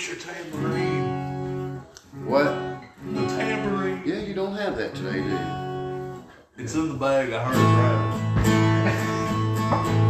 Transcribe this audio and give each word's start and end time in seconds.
get 0.00 0.08
your 0.08 0.16
tambourine. 0.16 1.82
What? 2.24 2.46
The 3.12 3.26
tambourine. 3.26 4.02
Yeah, 4.06 4.20
you 4.20 4.32
don't 4.34 4.56
have 4.56 4.76
that 4.76 4.94
today, 4.94 5.22
do 5.22 5.28
you? 5.28 6.24
It's 6.56 6.74
in 6.74 6.88
the 6.88 6.94
bag. 6.94 7.32
I 7.32 7.44
heard 7.44 7.56
it 7.56 7.60
right. 9.76 10.06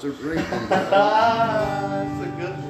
to 0.00 0.12
drink. 0.12 0.46
Ah, 0.70 1.88
that's 1.90 2.28
a 2.28 2.30
good 2.40 2.50
one. 2.50 2.67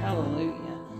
Hallelujah. 0.00 0.93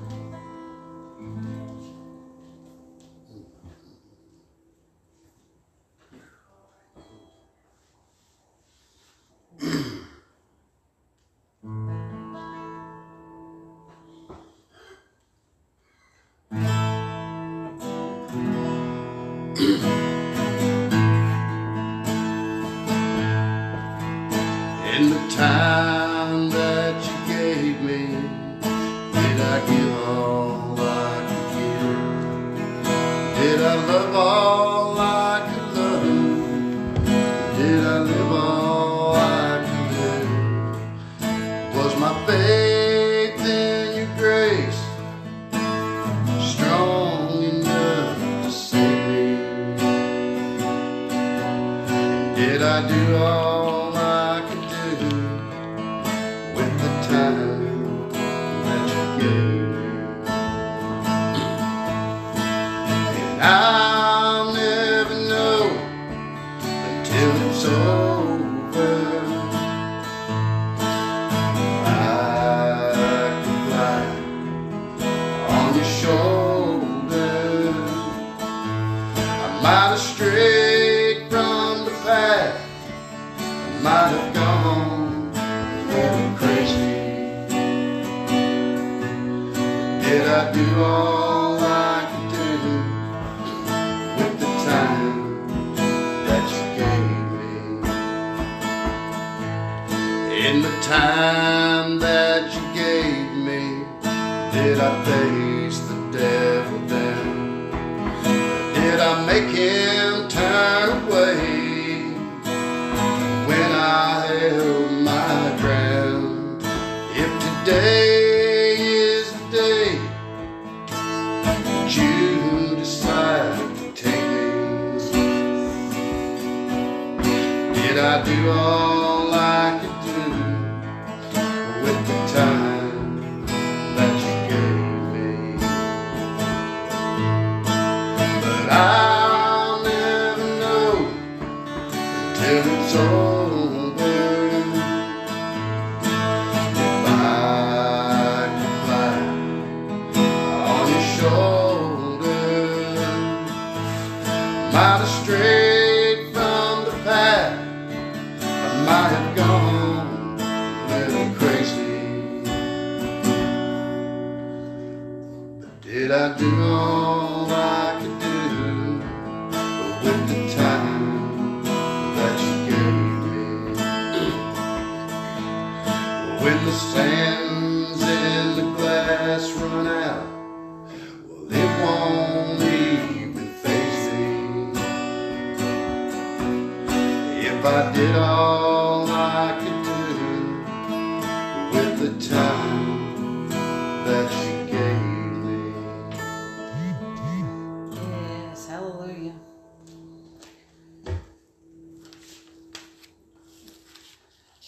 Until 67.66 68.13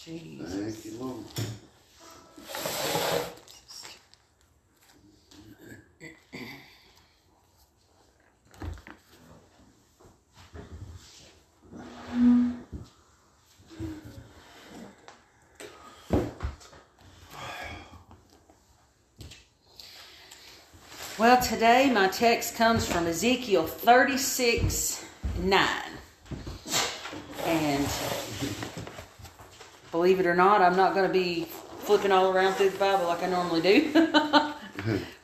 Thank 0.07 0.85
you, 0.85 0.97
Lord. 1.01 1.25
Well, 21.19 21.41
today 21.41 21.91
my 21.91 22.07
text 22.07 22.55
comes 22.55 22.87
from 22.87 23.07
Ezekiel 23.07 23.67
36 23.67 25.03
9. 25.41 25.67
And 27.43 27.87
believe 29.97 30.19
it 30.19 30.27
or 30.27 30.35
not, 30.35 30.61
I'm 30.61 30.75
not 30.75 30.93
going 30.93 31.07
to 31.07 31.11
be 31.11 31.45
flipping 31.79 32.11
all 32.11 32.31
around 32.31 32.53
through 32.53 32.69
the 32.69 32.77
Bible 32.77 33.05
like 33.05 33.23
I 33.23 33.27
normally 33.27 33.61
do. 33.61 34.53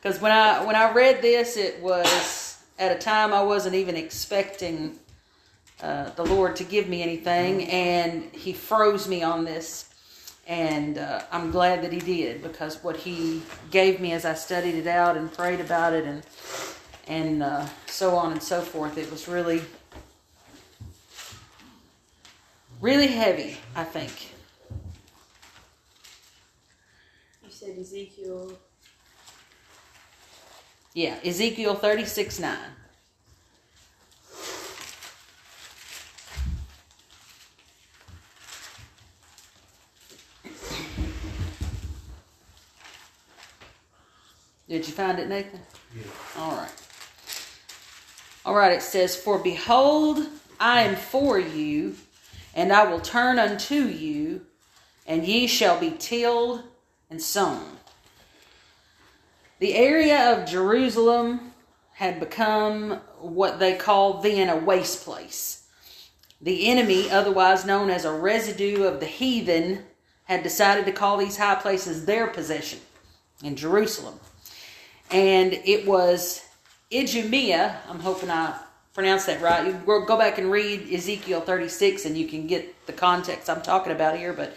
Because 0.02 0.20
when 0.20 0.32
I 0.32 0.66
when 0.66 0.76
I 0.76 0.92
read 0.92 1.22
this, 1.22 1.56
it 1.56 1.82
was 1.82 2.62
at 2.78 2.92
a 2.92 3.00
time 3.00 3.32
I 3.34 3.44
wasn't 3.44 3.76
even 3.76 3.96
expecting 3.96 5.00
uh, 5.82 6.10
the 6.10 6.26
Lord 6.26 6.58
to 6.58 6.66
give 6.66 6.90
me 6.90 7.02
anything, 7.04 7.70
and 7.70 8.24
He 8.34 8.52
froze 8.52 9.08
me 9.08 9.24
on 9.24 9.46
this. 9.46 9.94
And 10.48 10.98
uh, 10.98 11.22
I'm 11.32 11.52
glad 11.52 11.84
that 11.84 11.94
He 11.94 12.00
did 12.00 12.44
because 12.44 12.84
what 12.84 12.98
He 12.98 13.44
gave 13.72 14.02
me 14.02 14.12
as 14.12 14.26
I 14.26 14.34
studied 14.34 14.76
it 14.76 14.88
out 14.88 15.16
and 15.16 15.32
prayed 15.32 15.62
about 15.62 15.94
it, 15.94 16.04
and 16.04 16.24
and 17.08 17.44
uh, 17.44 17.66
so 17.86 18.18
on 18.18 18.34
and 18.34 18.44
so 18.44 18.60
forth, 18.60 18.98
it 18.98 19.10
was 19.10 19.30
really 19.30 19.62
really 22.82 23.08
heavy. 23.08 23.58
I 23.76 23.86
think. 23.86 24.34
You 27.44 27.50
said 27.64 27.78
Ezekiel. 27.80 28.52
Yeah, 30.94 31.18
Ezekiel 31.24 31.76
36 31.76 32.40
9. 32.40 32.58
Did 44.68 44.88
you 44.88 44.94
find 44.94 45.20
it, 45.20 45.30
Nathan? 45.30 45.60
Yeah. 45.96 46.04
All 46.38 46.56
right. 46.56 46.72
All 48.46 48.56
right, 48.56 48.74
it 48.74 48.82
says, 48.82 49.16
For 49.16 49.38
behold, 49.38 50.28
I 50.60 50.82
am 50.82 50.96
for 50.96 51.40
you, 51.40 51.96
and 52.56 52.74
I 52.74 52.92
will 52.92 53.00
turn 53.00 53.40
unto 53.40 53.76
you, 53.76 54.46
and 55.06 55.26
ye 55.26 55.48
shall 55.48 55.80
be 55.80 55.92
tilled 55.92 56.64
and 57.14 57.22
sown. 57.22 57.78
The 59.60 59.76
area 59.76 60.34
of 60.34 60.50
Jerusalem 60.50 61.54
had 61.94 62.20
become 62.20 63.00
what 63.20 63.60
they 63.60 63.76
called 63.76 64.24
then 64.24 64.50
a 64.50 64.58
waste 64.58 65.06
place. 65.06 65.68
The 66.42 66.68
enemy, 66.70 67.12
otherwise 67.12 67.66
known 67.66 67.92
as 67.92 68.04
a 68.04 68.12
residue 68.12 68.84
of 68.84 69.00
the 69.00 69.06
heathen, 69.06 69.84
had 70.24 70.42
decided 70.42 70.86
to 70.88 70.92
call 70.92 71.18
these 71.18 71.38
high 71.38 71.54
places 71.54 72.06
their 72.06 72.26
possession 72.26 72.80
in 73.44 73.56
Jerusalem. 73.56 74.20
And 75.12 75.54
it 75.54 75.86
was 75.86 76.42
Idumea, 76.92 77.78
I'm 77.88 78.00
hoping 78.00 78.32
I 78.32 78.60
pronounced 78.96 79.28
that 79.28 79.40
right. 79.40 79.68
You 79.68 79.74
go 79.86 80.18
back 80.18 80.40
and 80.40 80.52
read 80.52 80.92
Ezekiel 80.92 81.42
36 81.42 82.06
and 82.06 82.18
you 82.18 82.28
can 82.28 82.48
get 82.48 82.88
the 82.88 82.94
context 82.94 83.52
I'm 83.52 83.62
talking 83.62 83.92
about 83.92 84.18
here. 84.18 84.34
But 84.34 84.56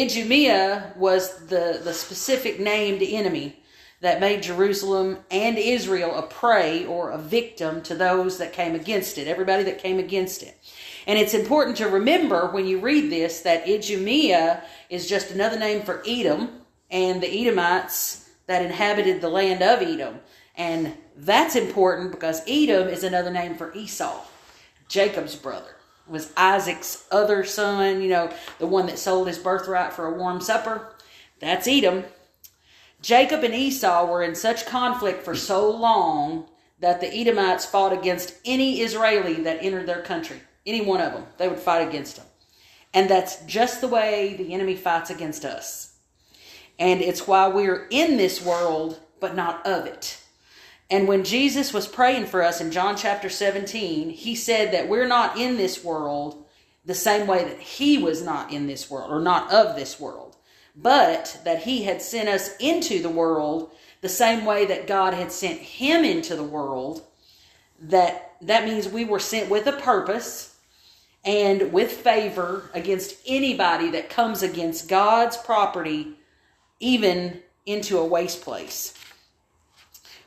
Idumea 0.00 0.92
was 0.96 1.46
the, 1.46 1.80
the 1.82 1.94
specific 1.94 2.60
named 2.60 3.02
enemy 3.02 3.62
that 4.00 4.20
made 4.20 4.42
Jerusalem 4.42 5.18
and 5.30 5.56
Israel 5.56 6.14
a 6.16 6.22
prey 6.22 6.84
or 6.84 7.10
a 7.10 7.18
victim 7.18 7.82
to 7.82 7.94
those 7.94 8.38
that 8.38 8.52
came 8.52 8.74
against 8.74 9.16
it, 9.16 9.26
everybody 9.26 9.62
that 9.64 9.78
came 9.78 9.98
against 9.98 10.42
it. 10.42 10.58
And 11.06 11.18
it's 11.18 11.34
important 11.34 11.76
to 11.78 11.88
remember 11.88 12.50
when 12.50 12.66
you 12.66 12.78
read 12.80 13.10
this 13.10 13.40
that 13.40 13.66
Idumea 13.66 14.62
is 14.90 15.08
just 15.08 15.30
another 15.30 15.58
name 15.58 15.82
for 15.82 16.02
Edom 16.06 16.60
and 16.90 17.22
the 17.22 17.46
Edomites 17.46 18.28
that 18.46 18.64
inhabited 18.64 19.20
the 19.20 19.28
land 19.28 19.62
of 19.62 19.80
Edom. 19.80 20.20
And 20.56 20.94
that's 21.16 21.56
important 21.56 22.12
because 22.12 22.42
Edom 22.46 22.88
is 22.88 23.02
another 23.02 23.30
name 23.30 23.56
for 23.56 23.74
Esau, 23.74 24.20
Jacob's 24.88 25.36
brother. 25.36 25.75
Was 26.08 26.32
Isaac's 26.36 27.04
other 27.10 27.44
son, 27.44 28.00
you 28.00 28.08
know, 28.08 28.32
the 28.58 28.66
one 28.66 28.86
that 28.86 28.98
sold 28.98 29.26
his 29.26 29.38
birthright 29.38 29.92
for 29.92 30.06
a 30.06 30.16
warm 30.16 30.40
supper. 30.40 30.92
That's 31.40 31.66
Edom. 31.66 32.04
Jacob 33.02 33.44
and 33.44 33.54
Esau 33.54 34.06
were 34.06 34.22
in 34.22 34.34
such 34.34 34.66
conflict 34.66 35.22
for 35.22 35.34
so 35.34 35.70
long 35.70 36.46
that 36.80 37.00
the 37.00 37.12
Edomites 37.12 37.66
fought 37.66 37.92
against 37.92 38.34
any 38.44 38.80
Israeli 38.80 39.34
that 39.42 39.62
entered 39.62 39.86
their 39.86 40.02
country. 40.02 40.40
Any 40.66 40.80
one 40.80 41.00
of 41.00 41.12
them. 41.12 41.26
They 41.38 41.48
would 41.48 41.58
fight 41.58 41.86
against 41.86 42.16
them. 42.16 42.26
And 42.92 43.08
that's 43.10 43.44
just 43.44 43.80
the 43.80 43.88
way 43.88 44.34
the 44.36 44.52
enemy 44.54 44.76
fights 44.76 45.10
against 45.10 45.44
us. 45.44 45.96
And 46.78 47.00
it's 47.00 47.26
why 47.26 47.48
we're 47.48 47.86
in 47.90 48.16
this 48.16 48.44
world, 48.44 49.00
but 49.20 49.34
not 49.34 49.66
of 49.66 49.86
it. 49.86 50.20
And 50.90 51.08
when 51.08 51.24
Jesus 51.24 51.72
was 51.72 51.88
praying 51.88 52.26
for 52.26 52.42
us 52.42 52.60
in 52.60 52.70
John 52.70 52.96
chapter 52.96 53.28
17, 53.28 54.10
he 54.10 54.34
said 54.34 54.72
that 54.72 54.88
we're 54.88 55.08
not 55.08 55.36
in 55.36 55.56
this 55.56 55.82
world 55.82 56.44
the 56.84 56.94
same 56.94 57.26
way 57.26 57.42
that 57.44 57.58
he 57.58 57.98
was 57.98 58.22
not 58.22 58.52
in 58.52 58.68
this 58.68 58.88
world 58.88 59.10
or 59.10 59.20
not 59.20 59.52
of 59.52 59.74
this 59.74 59.98
world, 59.98 60.36
but 60.76 61.40
that 61.44 61.64
he 61.64 61.82
had 61.82 62.00
sent 62.00 62.28
us 62.28 62.56
into 62.58 63.02
the 63.02 63.10
world 63.10 63.72
the 64.00 64.08
same 64.08 64.44
way 64.44 64.64
that 64.66 64.86
God 64.86 65.12
had 65.12 65.32
sent 65.32 65.58
him 65.58 66.04
into 66.04 66.36
the 66.36 66.44
world. 66.44 67.02
That 67.80 68.36
that 68.42 68.64
means 68.64 68.88
we 68.88 69.04
were 69.04 69.18
sent 69.18 69.50
with 69.50 69.66
a 69.66 69.72
purpose 69.72 70.56
and 71.24 71.72
with 71.72 71.90
favor 71.90 72.70
against 72.72 73.16
anybody 73.26 73.90
that 73.90 74.08
comes 74.08 74.42
against 74.42 74.88
God's 74.88 75.36
property, 75.36 76.14
even 76.78 77.42
into 77.64 77.98
a 77.98 78.06
waste 78.06 78.42
place. 78.42 78.95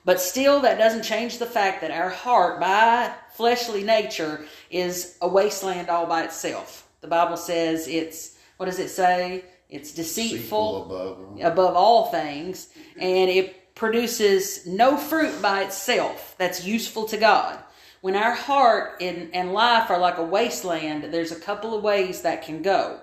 But 0.05 0.19
still, 0.19 0.61
that 0.61 0.77
doesn't 0.77 1.03
change 1.03 1.37
the 1.37 1.45
fact 1.45 1.81
that 1.81 1.91
our 1.91 2.09
heart, 2.09 2.59
by 2.59 3.13
fleshly 3.33 3.83
nature, 3.83 4.45
is 4.69 5.17
a 5.21 5.27
wasteland 5.27 5.89
all 5.89 6.05
by 6.05 6.23
itself. 6.23 6.87
The 7.01 7.07
Bible 7.07 7.37
says 7.37 7.87
it's, 7.87 8.37
what 8.57 8.65
does 8.65 8.79
it 8.79 8.89
say? 8.89 9.45
It's 9.69 9.93
deceitful, 9.93 10.83
above. 10.85 11.41
above 11.41 11.75
all 11.75 12.05
things, 12.11 12.69
and 12.99 13.29
it 13.29 13.75
produces 13.75 14.65
no 14.65 14.97
fruit 14.97 15.41
by 15.41 15.63
itself 15.63 16.35
that's 16.37 16.65
useful 16.65 17.05
to 17.05 17.17
God. 17.17 17.59
When 18.01 18.15
our 18.15 18.33
heart 18.33 19.01
and, 19.01 19.29
and 19.33 19.53
life 19.53 19.89
are 19.89 19.99
like 19.99 20.17
a 20.17 20.23
wasteland, 20.23 21.13
there's 21.13 21.31
a 21.31 21.39
couple 21.39 21.75
of 21.75 21.83
ways 21.83 22.23
that 22.23 22.43
can 22.43 22.61
go. 22.61 22.99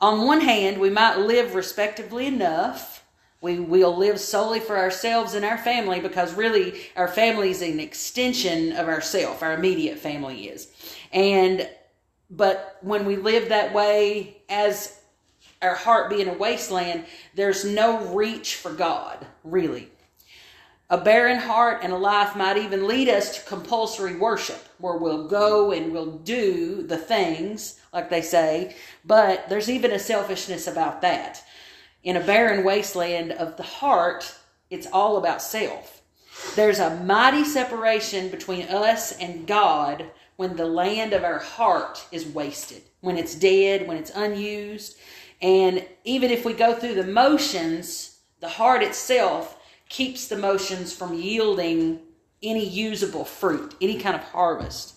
On 0.00 0.26
one 0.26 0.40
hand, 0.40 0.78
we 0.78 0.88
might 0.88 1.18
live 1.18 1.54
respectably 1.54 2.26
enough. 2.26 2.99
We 3.40 3.58
will 3.58 3.96
live 3.96 4.20
solely 4.20 4.60
for 4.60 4.76
ourselves 4.76 5.34
and 5.34 5.44
our 5.44 5.56
family 5.56 6.00
because 6.00 6.34
really 6.34 6.80
our 6.94 7.08
family 7.08 7.50
is 7.50 7.62
an 7.62 7.80
extension 7.80 8.72
of 8.72 8.86
ourself. 8.88 9.42
Our 9.42 9.54
immediate 9.54 9.98
family 9.98 10.48
is. 10.48 10.68
And, 11.12 11.68
but 12.30 12.78
when 12.82 13.06
we 13.06 13.16
live 13.16 13.48
that 13.48 13.72
way 13.72 14.42
as 14.48 15.00
our 15.62 15.74
heart 15.74 16.10
being 16.10 16.28
a 16.28 16.34
wasteland, 16.34 17.04
there's 17.34 17.64
no 17.64 18.14
reach 18.14 18.56
for 18.56 18.72
God, 18.72 19.26
really. 19.42 19.90
A 20.90 20.98
barren 20.98 21.38
heart 21.38 21.80
and 21.82 21.92
a 21.92 21.96
life 21.96 22.34
might 22.34 22.56
even 22.56 22.88
lead 22.88 23.08
us 23.08 23.36
to 23.36 23.48
compulsory 23.48 24.16
worship, 24.16 24.68
where 24.78 24.96
we'll 24.96 25.28
go 25.28 25.70
and 25.70 25.92
we'll 25.92 26.18
do 26.18 26.82
the 26.82 26.96
things, 26.96 27.80
like 27.92 28.10
they 28.10 28.22
say, 28.22 28.74
but 29.04 29.48
there's 29.48 29.70
even 29.70 29.92
a 29.92 29.98
selfishness 29.98 30.66
about 30.66 31.00
that. 31.02 31.44
In 32.02 32.16
a 32.16 32.24
barren 32.24 32.64
wasteland 32.64 33.32
of 33.32 33.56
the 33.56 33.62
heart, 33.62 34.34
it's 34.70 34.86
all 34.86 35.18
about 35.18 35.42
self. 35.42 36.00
There's 36.56 36.78
a 36.78 36.96
mighty 36.96 37.44
separation 37.44 38.30
between 38.30 38.62
us 38.68 39.12
and 39.12 39.46
God 39.46 40.06
when 40.36 40.56
the 40.56 40.66
land 40.66 41.12
of 41.12 41.24
our 41.24 41.38
heart 41.38 42.06
is 42.10 42.24
wasted, 42.24 42.82
when 43.00 43.18
it's 43.18 43.34
dead, 43.34 43.86
when 43.86 43.98
it's 43.98 44.12
unused. 44.14 44.96
And 45.42 45.84
even 46.04 46.30
if 46.30 46.46
we 46.46 46.54
go 46.54 46.74
through 46.74 46.94
the 46.94 47.04
motions, 47.04 48.20
the 48.40 48.48
heart 48.48 48.82
itself 48.82 49.58
keeps 49.90 50.28
the 50.28 50.38
motions 50.38 50.94
from 50.94 51.12
yielding 51.12 52.00
any 52.42 52.66
usable 52.66 53.26
fruit, 53.26 53.74
any 53.82 53.98
kind 53.98 54.16
of 54.16 54.22
harvest. 54.22 54.94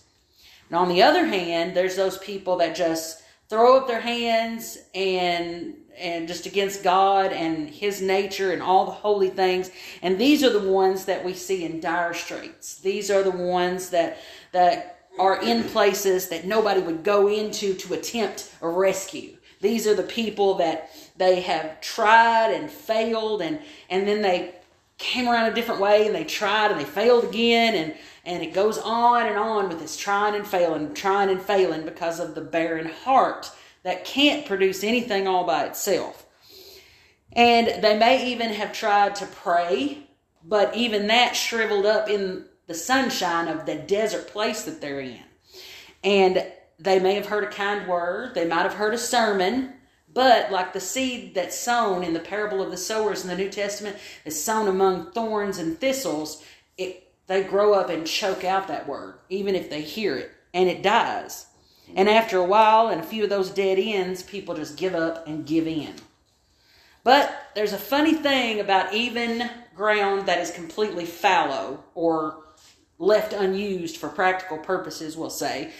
And 0.70 0.78
on 0.78 0.88
the 0.88 1.02
other 1.02 1.26
hand, 1.26 1.76
there's 1.76 1.96
those 1.96 2.16
people 2.16 2.56
that 2.56 2.74
just 2.74 3.22
throw 3.54 3.76
up 3.76 3.86
their 3.86 4.00
hands 4.00 4.78
and 4.96 5.74
and 5.96 6.26
just 6.26 6.44
against 6.44 6.82
God 6.82 7.32
and 7.32 7.70
his 7.70 8.02
nature 8.02 8.50
and 8.50 8.60
all 8.60 8.84
the 8.84 8.90
holy 8.90 9.30
things. 9.30 9.70
And 10.02 10.18
these 10.18 10.42
are 10.42 10.50
the 10.50 10.68
ones 10.68 11.04
that 11.04 11.24
we 11.24 11.34
see 11.34 11.64
in 11.64 11.78
dire 11.78 12.14
straits. 12.14 12.80
These 12.80 13.12
are 13.12 13.22
the 13.22 13.30
ones 13.30 13.90
that 13.90 14.18
that 14.50 15.06
are 15.20 15.40
in 15.40 15.62
places 15.62 16.28
that 16.30 16.44
nobody 16.44 16.80
would 16.80 17.04
go 17.04 17.28
into 17.28 17.74
to 17.74 17.94
attempt 17.94 18.52
a 18.60 18.68
rescue. 18.68 19.36
These 19.60 19.86
are 19.86 19.94
the 19.94 20.02
people 20.02 20.54
that 20.54 20.90
they 21.16 21.40
have 21.42 21.80
tried 21.80 22.50
and 22.50 22.68
failed 22.68 23.40
and 23.40 23.60
and 23.88 24.08
then 24.08 24.20
they 24.20 24.56
came 24.98 25.28
around 25.28 25.52
a 25.52 25.54
different 25.54 25.80
way 25.80 26.06
and 26.06 26.14
they 26.14 26.24
tried 26.24 26.72
and 26.72 26.80
they 26.80 26.84
failed 26.84 27.22
again 27.22 27.76
and 27.76 27.94
and 28.24 28.42
it 28.42 28.54
goes 28.54 28.78
on 28.78 29.26
and 29.26 29.36
on 29.36 29.68
with 29.68 29.78
this 29.80 29.96
trying 29.96 30.34
and 30.34 30.46
failing 30.46 30.94
trying 30.94 31.30
and 31.30 31.42
failing 31.42 31.84
because 31.84 32.20
of 32.20 32.34
the 32.34 32.40
barren 32.40 32.86
heart 32.86 33.50
that 33.82 34.04
can't 34.04 34.46
produce 34.46 34.82
anything 34.82 35.28
all 35.28 35.44
by 35.44 35.64
itself. 35.64 36.26
And 37.32 37.82
they 37.82 37.98
may 37.98 38.26
even 38.32 38.50
have 38.50 38.72
tried 38.72 39.14
to 39.16 39.26
pray 39.26 40.00
but 40.46 40.76
even 40.76 41.06
that 41.06 41.34
shriveled 41.34 41.86
up 41.86 42.08
in 42.08 42.44
the 42.66 42.74
sunshine 42.74 43.48
of 43.48 43.64
the 43.64 43.74
desert 43.74 44.28
place 44.28 44.62
that 44.64 44.80
they're 44.80 45.00
in. 45.00 45.22
And 46.02 46.46
they 46.78 46.98
may 46.98 47.14
have 47.14 47.26
heard 47.26 47.44
a 47.44 47.50
kind 47.50 47.88
word 47.88 48.34
they 48.34 48.46
might 48.46 48.62
have 48.62 48.74
heard 48.74 48.94
a 48.94 48.98
sermon 48.98 49.74
but 50.14 50.52
like 50.52 50.72
the 50.72 50.80
seed 50.80 51.34
that's 51.34 51.58
sown 51.58 52.04
in 52.04 52.14
the 52.14 52.20
parable 52.20 52.62
of 52.62 52.70
the 52.70 52.76
sowers 52.76 53.22
in 53.22 53.28
the 53.28 53.36
New 53.36 53.50
Testament 53.50 53.96
is 54.24 54.42
sown 54.42 54.68
among 54.68 55.10
thorns 55.10 55.58
and 55.58 55.78
thistles, 55.78 56.42
it 56.78 57.12
they 57.26 57.42
grow 57.42 57.74
up 57.74 57.88
and 57.88 58.06
choke 58.06 58.44
out 58.44 58.68
that 58.68 58.88
word, 58.88 59.14
even 59.28 59.54
if 59.54 59.70
they 59.70 59.80
hear 59.82 60.16
it, 60.16 60.30
and 60.52 60.68
it 60.68 60.82
dies. 60.82 61.46
And 61.94 62.08
after 62.08 62.38
a 62.38 62.44
while, 62.44 62.88
and 62.88 63.00
a 63.00 63.04
few 63.04 63.24
of 63.24 63.30
those 63.30 63.50
dead 63.50 63.78
ends, 63.78 64.22
people 64.22 64.54
just 64.54 64.76
give 64.76 64.94
up 64.94 65.26
and 65.26 65.46
give 65.46 65.66
in. 65.66 65.94
But 67.02 67.50
there's 67.54 67.72
a 67.72 67.78
funny 67.78 68.14
thing 68.14 68.60
about 68.60 68.94
even 68.94 69.50
ground 69.74 70.26
that 70.26 70.38
is 70.38 70.50
completely 70.50 71.04
fallow 71.04 71.84
or 71.94 72.42
left 72.98 73.32
unused 73.32 73.96
for 73.96 74.08
practical 74.08 74.58
purposes, 74.58 75.16
we'll 75.16 75.30
say 75.30 75.72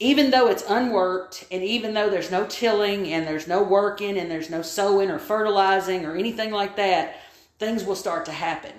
even 0.00 0.30
though 0.30 0.48
it's 0.48 0.64
unworked 0.68 1.44
and 1.50 1.62
even 1.62 1.94
though 1.94 2.08
there's 2.08 2.30
no 2.30 2.46
tilling 2.46 3.08
and 3.08 3.26
there's 3.26 3.48
no 3.48 3.62
working 3.62 4.16
and 4.16 4.30
there's 4.30 4.50
no 4.50 4.62
sowing 4.62 5.10
or 5.10 5.18
fertilizing 5.18 6.04
or 6.04 6.16
anything 6.16 6.52
like 6.52 6.76
that, 6.76 7.20
things 7.58 7.84
will 7.84 7.96
start 7.96 8.24
to 8.24 8.32
happen. 8.32 8.72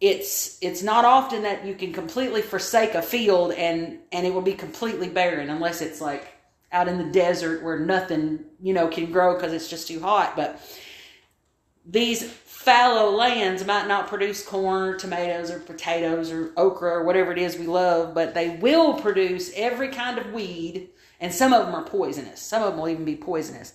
It's 0.00 0.58
it's 0.60 0.82
not 0.82 1.04
often 1.04 1.42
that 1.42 1.64
you 1.64 1.74
can 1.74 1.92
completely 1.92 2.42
forsake 2.42 2.94
a 2.94 3.02
field 3.02 3.52
and 3.52 3.98
and 4.12 4.26
it 4.26 4.34
will 4.34 4.42
be 4.42 4.52
completely 4.52 5.08
barren 5.08 5.48
unless 5.48 5.80
it's 5.80 6.00
like 6.00 6.28
out 6.72 6.88
in 6.88 6.98
the 6.98 7.12
desert 7.12 7.62
where 7.62 7.78
nothing, 7.78 8.44
you 8.60 8.74
know, 8.74 8.88
can 8.88 9.10
grow 9.10 9.34
because 9.34 9.52
it's 9.52 9.70
just 9.70 9.88
too 9.88 10.00
hot, 10.00 10.36
but 10.36 10.60
these 11.86 12.22
fallow 12.66 13.10
lands 13.10 13.64
might 13.64 13.86
not 13.86 14.08
produce 14.08 14.44
corn 14.44 14.88
or 14.88 14.96
tomatoes 14.96 15.50
or 15.50 15.60
potatoes 15.60 16.32
or 16.32 16.52
okra 16.56 16.90
or 16.90 17.04
whatever 17.04 17.30
it 17.30 17.38
is 17.38 17.56
we 17.56 17.66
love, 17.66 18.12
but 18.12 18.34
they 18.34 18.50
will 18.56 18.94
produce 18.94 19.52
every 19.54 19.88
kind 19.88 20.18
of 20.18 20.32
weed, 20.32 20.90
and 21.20 21.32
some 21.32 21.52
of 21.52 21.64
them 21.64 21.74
are 21.74 21.84
poisonous. 21.84 22.42
Some 22.42 22.62
of 22.62 22.72
them 22.72 22.80
will 22.80 22.88
even 22.88 23.04
be 23.04 23.14
poisonous. 23.14 23.74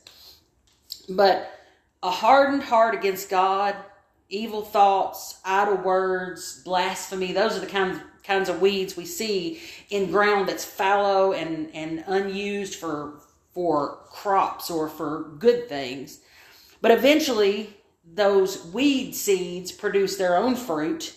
But 1.09 1.49
a 2.03 2.11
hardened 2.11 2.63
heart 2.63 2.93
against 2.93 3.29
God 3.29 3.75
evil 4.31 4.63
thoughts, 4.63 5.39
idle 5.45 5.75
words, 5.75 6.63
blasphemy. 6.63 7.33
Those 7.33 7.55
are 7.55 7.59
the 7.59 7.67
kinds 7.67 7.99
kinds 8.23 8.49
of 8.49 8.61
weeds 8.61 8.95
we 8.95 9.05
see 9.05 9.59
in 9.89 10.11
ground 10.11 10.47
that's 10.47 10.65
fallow 10.65 11.33
and 11.33 11.69
and 11.75 12.03
unused 12.07 12.75
for 12.75 13.19
for 13.53 13.99
crops 14.09 14.71
or 14.71 14.87
for 14.87 15.35
good 15.37 15.67
things. 15.67 16.19
But 16.81 16.91
eventually, 16.91 17.75
those 18.05 18.65
weed 18.67 19.13
seeds 19.13 19.71
produce 19.71 20.15
their 20.15 20.37
own 20.37 20.55
fruit. 20.55 21.13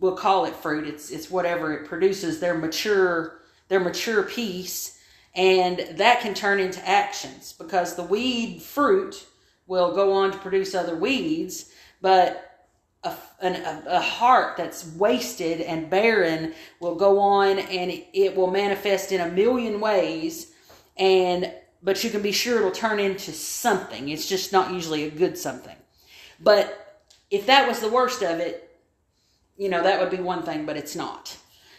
We'll 0.00 0.16
call 0.16 0.46
it 0.46 0.56
fruit. 0.56 0.88
It's 0.88 1.10
it's 1.10 1.30
whatever 1.30 1.72
it 1.74 1.86
produces. 1.86 2.40
Their 2.40 2.56
mature 2.56 3.38
their 3.68 3.80
mature 3.80 4.22
piece, 4.22 4.98
and 5.34 5.78
that 5.92 6.20
can 6.20 6.34
turn 6.34 6.60
into 6.60 6.86
actions 6.86 7.54
because 7.54 7.94
the 7.94 8.02
weed 8.02 8.62
fruit 8.62 9.26
will 9.66 9.94
go 9.94 10.12
on 10.12 10.30
to 10.30 10.38
produce 10.38 10.74
other 10.74 10.94
weeds, 10.96 11.72
but 12.02 12.68
a, 13.04 13.14
an, 13.40 13.54
a, 13.54 13.84
a 13.86 14.00
heart 14.00 14.58
that's 14.58 14.86
wasted 14.94 15.62
and 15.62 15.88
barren 15.88 16.52
will 16.80 16.94
go 16.94 17.18
on 17.18 17.58
and 17.58 17.90
it, 17.90 18.08
it 18.12 18.36
will 18.36 18.50
manifest 18.50 19.12
in 19.12 19.20
a 19.22 19.28
million 19.30 19.80
ways. 19.80 20.52
And 20.98 21.50
but 21.82 22.04
you 22.04 22.10
can 22.10 22.22
be 22.22 22.30
sure 22.30 22.58
it'll 22.58 22.70
turn 22.70 23.00
into 23.00 23.32
something. 23.32 24.08
It's 24.10 24.28
just 24.28 24.52
not 24.52 24.72
usually 24.72 25.04
a 25.04 25.10
good 25.10 25.38
something. 25.38 25.76
But 26.38 27.00
if 27.30 27.46
that 27.46 27.66
was 27.66 27.80
the 27.80 27.88
worst 27.88 28.22
of 28.22 28.38
it 28.38 28.68
you 29.56 29.68
know 29.68 29.82
that 29.82 30.00
would 30.00 30.10
be 30.10 30.22
one 30.22 30.42
thing 30.42 30.66
but 30.66 30.76
it's 30.76 30.96
not. 30.96 31.36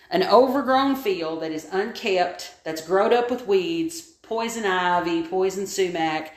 An 0.10 0.24
overgrown 0.24 0.96
field 0.96 1.42
that 1.42 1.52
is 1.52 1.68
unkept 1.72 2.54
that's 2.64 2.86
growed 2.86 3.14
up 3.14 3.30
with 3.32 3.48
weeds 3.48 4.02
poison 4.22 4.66
ivy 4.66 5.24
poison 5.24 5.68
sumac 5.68 6.34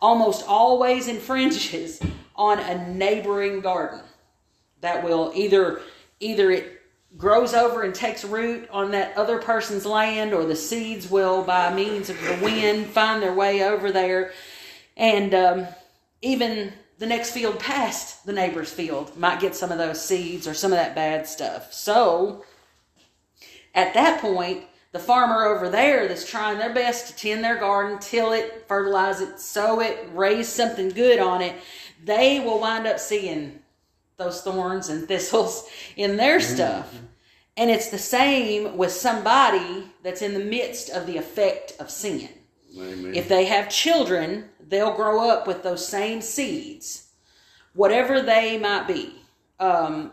almost 0.00 0.44
always 0.46 1.08
infringes 1.08 2.00
on 2.40 2.58
a 2.58 2.88
neighboring 2.90 3.60
garden 3.60 4.00
that 4.80 5.04
will 5.04 5.30
either 5.34 5.82
either 6.20 6.50
it 6.50 6.80
grows 7.18 7.52
over 7.52 7.82
and 7.82 7.94
takes 7.94 8.24
root 8.24 8.66
on 8.70 8.92
that 8.92 9.14
other 9.14 9.38
person's 9.38 9.84
land 9.84 10.32
or 10.32 10.46
the 10.46 10.56
seeds 10.56 11.10
will 11.10 11.44
by 11.44 11.70
means 11.72 12.08
of 12.08 12.18
the 12.22 12.38
wind 12.42 12.86
find 12.86 13.22
their 13.22 13.34
way 13.34 13.62
over 13.62 13.92
there. 13.92 14.32
And 14.96 15.34
um, 15.34 15.66
even 16.22 16.72
the 16.98 17.06
next 17.06 17.32
field 17.32 17.58
past 17.58 18.24
the 18.24 18.32
neighbor's 18.32 18.72
field 18.72 19.14
might 19.18 19.40
get 19.40 19.54
some 19.54 19.70
of 19.70 19.76
those 19.76 20.02
seeds 20.02 20.48
or 20.48 20.54
some 20.54 20.72
of 20.72 20.78
that 20.78 20.94
bad 20.94 21.26
stuff. 21.26 21.74
So 21.74 22.42
at 23.74 23.92
that 23.92 24.22
point 24.22 24.64
the 24.92 24.98
farmer 24.98 25.44
over 25.44 25.68
there 25.68 26.08
that's 26.08 26.28
trying 26.28 26.58
their 26.58 26.72
best 26.72 27.08
to 27.08 27.16
tend 27.16 27.44
their 27.44 27.58
garden 27.58 27.98
till 27.98 28.32
it 28.32 28.64
fertilize 28.66 29.20
it 29.20 29.38
sow 29.38 29.80
it 29.80 30.08
raise 30.14 30.48
something 30.48 30.88
good 30.88 31.20
on 31.20 31.42
it 31.42 31.54
they 32.04 32.40
will 32.40 32.60
wind 32.60 32.86
up 32.86 32.98
seeing 32.98 33.60
those 34.16 34.42
thorns 34.42 34.88
and 34.88 35.08
thistles 35.08 35.68
in 35.96 36.16
their 36.16 36.40
stuff. 36.40 37.00
And 37.56 37.70
it's 37.70 37.90
the 37.90 37.98
same 37.98 38.76
with 38.76 38.92
somebody 38.92 39.84
that's 40.02 40.22
in 40.22 40.34
the 40.34 40.44
midst 40.44 40.90
of 40.90 41.06
the 41.06 41.16
effect 41.16 41.74
of 41.78 41.90
sin. 41.90 42.28
Amen. 42.78 43.14
If 43.14 43.28
they 43.28 43.46
have 43.46 43.68
children, 43.68 44.48
they'll 44.68 44.94
grow 44.94 45.28
up 45.28 45.46
with 45.46 45.62
those 45.62 45.86
same 45.86 46.20
seeds, 46.20 47.08
whatever 47.74 48.22
they 48.22 48.58
might 48.58 48.86
be. 48.86 49.14
Um, 49.58 50.12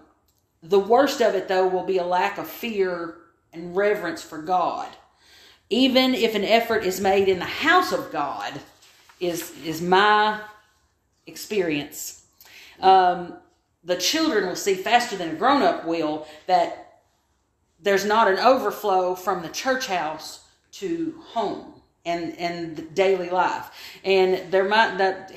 the 0.64 0.80
worst 0.80 1.22
of 1.22 1.36
it, 1.36 1.48
though, 1.48 1.68
will 1.68 1.86
be 1.86 2.00
a 2.00 2.04
lack 2.04 2.38
of 2.38 2.50
fear 2.50 3.16
and 3.54 3.76
reverence 3.76 4.24
for 4.24 4.42
God. 4.42 4.90
Even 5.70 6.14
if 6.14 6.34
an 6.34 6.44
effort 6.44 6.84
is 6.84 7.00
made 7.00 7.28
in 7.28 7.40
the 7.40 7.46
house 7.46 7.92
of 7.92 8.12
God, 8.12 8.60
is 9.20 9.52
is 9.64 9.82
my 9.82 10.40
experience. 11.28 12.26
Um, 12.80 13.36
the 13.84 13.96
children 13.96 14.48
will 14.48 14.56
see 14.56 14.76
faster 14.76 15.16
than 15.16 15.30
a 15.30 15.36
grown 15.36 15.62
up 15.62 15.86
will 15.86 16.28
that 16.48 17.02
there's 17.80 18.06
not 18.06 18.28
an 18.28 18.40
overflow 18.40 19.16
from 19.16 19.42
the 19.42 19.50
church 19.50 19.88
house 19.88 20.46
to 20.72 21.22
home 21.28 21.74
and 22.06 22.38
and 22.38 22.94
daily 22.96 23.30
life. 23.30 23.70
And 24.04 24.52
there 24.52 24.68
might 24.68 24.98
that 24.98 25.34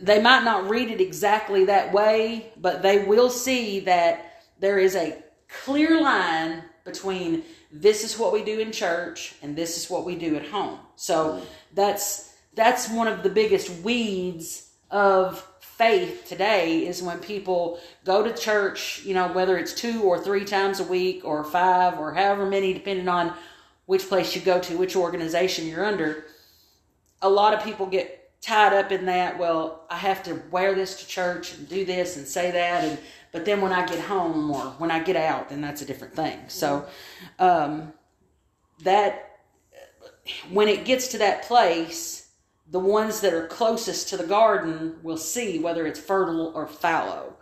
they 0.00 0.20
might 0.20 0.44
not 0.44 0.68
read 0.68 0.90
it 0.90 1.00
exactly 1.00 1.64
that 1.66 1.92
way 1.92 2.52
but 2.56 2.82
they 2.82 3.04
will 3.04 3.30
see 3.30 3.80
that 3.80 4.42
there 4.58 4.78
is 4.78 4.96
a 4.96 5.22
clear 5.48 6.00
line 6.00 6.62
between 6.84 7.42
this 7.70 8.04
is 8.04 8.18
what 8.18 8.32
we 8.32 8.42
do 8.44 8.58
in 8.58 8.72
church 8.72 9.34
and 9.42 9.56
this 9.56 9.78
is 9.78 9.88
what 9.88 10.04
we 10.04 10.16
do 10.16 10.36
at 10.36 10.46
home. 10.46 10.78
So 10.96 11.42
that's 11.74 12.34
that's 12.54 12.90
one 12.90 13.08
of 13.08 13.22
the 13.22 13.30
biggest 13.30 13.70
weeds 13.82 14.71
of 14.92 15.44
faith 15.60 16.26
today 16.28 16.86
is 16.86 17.02
when 17.02 17.18
people 17.18 17.80
go 18.04 18.22
to 18.22 18.32
church, 18.32 19.02
you 19.04 19.14
know, 19.14 19.32
whether 19.32 19.56
it's 19.56 19.72
two 19.72 20.02
or 20.02 20.20
three 20.20 20.44
times 20.44 20.78
a 20.78 20.84
week 20.84 21.24
or 21.24 21.42
five 21.42 21.98
or 21.98 22.12
however 22.12 22.46
many, 22.46 22.72
depending 22.74 23.08
on 23.08 23.34
which 23.86 24.06
place 24.08 24.36
you 24.36 24.42
go 24.42 24.60
to, 24.60 24.76
which 24.76 24.94
organization 24.94 25.66
you're 25.66 25.84
under. 25.84 26.26
A 27.22 27.28
lot 27.28 27.54
of 27.54 27.64
people 27.64 27.86
get 27.86 28.40
tied 28.42 28.74
up 28.74 28.92
in 28.92 29.06
that. 29.06 29.38
Well, 29.38 29.86
I 29.90 29.96
have 29.96 30.22
to 30.24 30.42
wear 30.50 30.74
this 30.74 31.00
to 31.00 31.06
church 31.06 31.54
and 31.54 31.68
do 31.68 31.84
this 31.84 32.16
and 32.16 32.26
say 32.26 32.50
that, 32.50 32.84
and 32.84 32.98
but 33.32 33.46
then 33.46 33.62
when 33.62 33.72
I 33.72 33.86
get 33.86 33.98
home 33.98 34.50
or 34.50 34.74
when 34.78 34.90
I 34.90 35.02
get 35.02 35.16
out, 35.16 35.48
then 35.48 35.62
that's 35.62 35.80
a 35.80 35.86
different 35.86 36.14
thing. 36.14 36.38
So, 36.48 36.84
um, 37.38 37.94
that 38.82 39.38
when 40.50 40.68
it 40.68 40.84
gets 40.84 41.08
to 41.08 41.18
that 41.18 41.44
place 41.44 42.21
the 42.72 42.80
ones 42.80 43.20
that 43.20 43.34
are 43.34 43.46
closest 43.46 44.08
to 44.08 44.16
the 44.16 44.26
garden 44.26 44.96
will 45.02 45.18
see 45.18 45.58
whether 45.58 45.86
it's 45.86 46.00
fertile 46.00 46.52
or 46.54 46.66
fallow. 46.66 47.36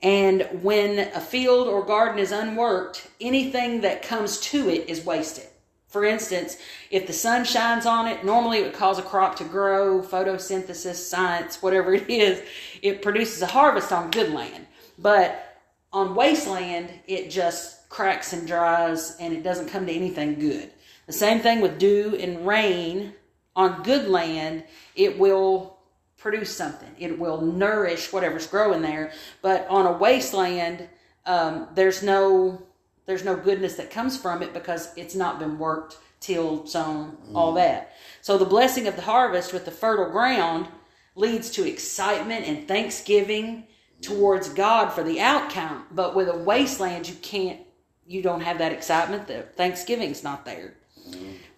And 0.00 0.48
when 0.62 1.10
a 1.12 1.20
field 1.20 1.66
or 1.66 1.84
garden 1.84 2.20
is 2.20 2.30
unworked, 2.30 3.08
anything 3.20 3.80
that 3.80 4.02
comes 4.02 4.38
to 4.42 4.68
it 4.68 4.88
is 4.88 5.04
wasted. 5.04 5.48
For 5.88 6.04
instance, 6.04 6.56
if 6.92 7.08
the 7.08 7.12
sun 7.12 7.44
shines 7.44 7.84
on 7.84 8.06
it, 8.06 8.24
normally 8.24 8.58
it 8.58 8.62
would 8.62 8.74
cause 8.74 9.00
a 9.00 9.02
crop 9.02 9.34
to 9.36 9.44
grow, 9.44 10.02
photosynthesis, 10.02 10.94
science, 10.94 11.60
whatever 11.60 11.94
it 11.94 12.08
is, 12.08 12.40
it 12.80 13.02
produces 13.02 13.42
a 13.42 13.46
harvest 13.46 13.90
on 13.90 14.12
good 14.12 14.30
land. 14.30 14.66
But 14.98 15.58
on 15.92 16.14
wasteland, 16.14 16.90
it 17.08 17.28
just 17.28 17.88
cracks 17.88 18.32
and 18.32 18.46
dries 18.46 19.16
and 19.18 19.32
it 19.32 19.42
doesn't 19.42 19.68
come 19.68 19.86
to 19.86 19.92
anything 19.92 20.38
good. 20.38 20.70
The 21.06 21.12
same 21.12 21.40
thing 21.40 21.60
with 21.60 21.78
dew 21.78 22.16
and 22.20 22.46
rain 22.46 23.14
on 23.58 23.82
good 23.82 24.08
land, 24.08 24.62
it 24.94 25.18
will 25.18 25.80
produce 26.16 26.56
something. 26.56 26.94
It 26.96 27.18
will 27.18 27.40
nourish 27.40 28.12
whatever's 28.12 28.46
growing 28.46 28.82
there. 28.82 29.12
But 29.42 29.66
on 29.68 29.84
a 29.84 29.92
wasteland, 29.92 30.88
um, 31.26 31.68
there's 31.74 32.02
no 32.02 32.62
there's 33.06 33.24
no 33.24 33.36
goodness 33.36 33.74
that 33.76 33.90
comes 33.90 34.18
from 34.18 34.42
it 34.42 34.52
because 34.52 34.92
it's 34.96 35.14
not 35.14 35.38
been 35.38 35.58
worked, 35.58 35.96
tilled, 36.20 36.68
sown, 36.68 37.16
all 37.34 37.54
that. 37.54 37.96
So 38.20 38.36
the 38.36 38.44
blessing 38.44 38.86
of 38.86 38.96
the 38.96 39.02
harvest 39.02 39.52
with 39.54 39.64
the 39.64 39.70
fertile 39.70 40.10
ground 40.10 40.68
leads 41.14 41.50
to 41.52 41.66
excitement 41.66 42.46
and 42.46 42.68
thanksgiving 42.68 43.64
towards 44.02 44.50
God 44.50 44.90
for 44.90 45.02
the 45.02 45.20
outcome. 45.20 45.86
But 45.90 46.14
with 46.14 46.28
a 46.28 46.36
wasteland, 46.36 47.08
you 47.08 47.16
can't 47.16 47.60
you 48.06 48.22
don't 48.22 48.42
have 48.42 48.58
that 48.58 48.72
excitement. 48.72 49.26
The 49.26 49.42
Thanksgiving's 49.56 50.22
not 50.22 50.44
there. 50.44 50.74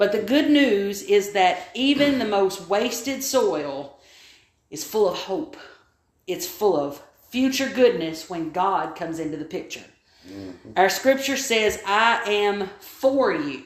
But 0.00 0.12
the 0.12 0.22
good 0.22 0.50
news 0.50 1.02
is 1.02 1.32
that 1.32 1.68
even 1.74 2.18
the 2.18 2.24
most 2.24 2.70
wasted 2.70 3.22
soil 3.22 3.98
is 4.70 4.82
full 4.82 5.06
of 5.06 5.14
hope. 5.14 5.58
It's 6.26 6.46
full 6.46 6.74
of 6.74 7.02
future 7.28 7.68
goodness 7.68 8.30
when 8.30 8.50
God 8.50 8.96
comes 8.96 9.18
into 9.18 9.36
the 9.36 9.44
picture. 9.44 9.84
Mm-hmm. 10.26 10.70
Our 10.78 10.88
scripture 10.88 11.36
says, 11.36 11.82
I 11.84 12.22
am 12.24 12.70
for 12.78 13.34
you, 13.34 13.62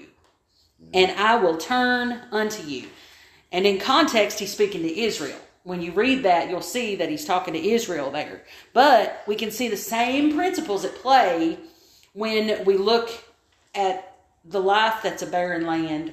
and 0.92 1.12
I 1.12 1.36
will 1.36 1.56
turn 1.56 2.22
unto 2.32 2.66
you. 2.66 2.88
And 3.52 3.64
in 3.64 3.78
context, 3.78 4.40
he's 4.40 4.50
speaking 4.50 4.82
to 4.82 5.00
Israel. 5.00 5.38
When 5.62 5.82
you 5.82 5.92
read 5.92 6.24
that, 6.24 6.50
you'll 6.50 6.62
see 6.62 6.96
that 6.96 7.08
he's 7.08 7.24
talking 7.24 7.54
to 7.54 7.64
Israel 7.64 8.10
there. 8.10 8.42
But 8.72 9.22
we 9.28 9.36
can 9.36 9.52
see 9.52 9.68
the 9.68 9.76
same 9.76 10.34
principles 10.34 10.84
at 10.84 10.96
play 10.96 11.58
when 12.12 12.64
we 12.64 12.76
look 12.76 13.12
at 13.72 14.16
the 14.44 14.60
life 14.60 14.96
that's 15.00 15.22
a 15.22 15.28
barren 15.28 15.64
land 15.64 16.12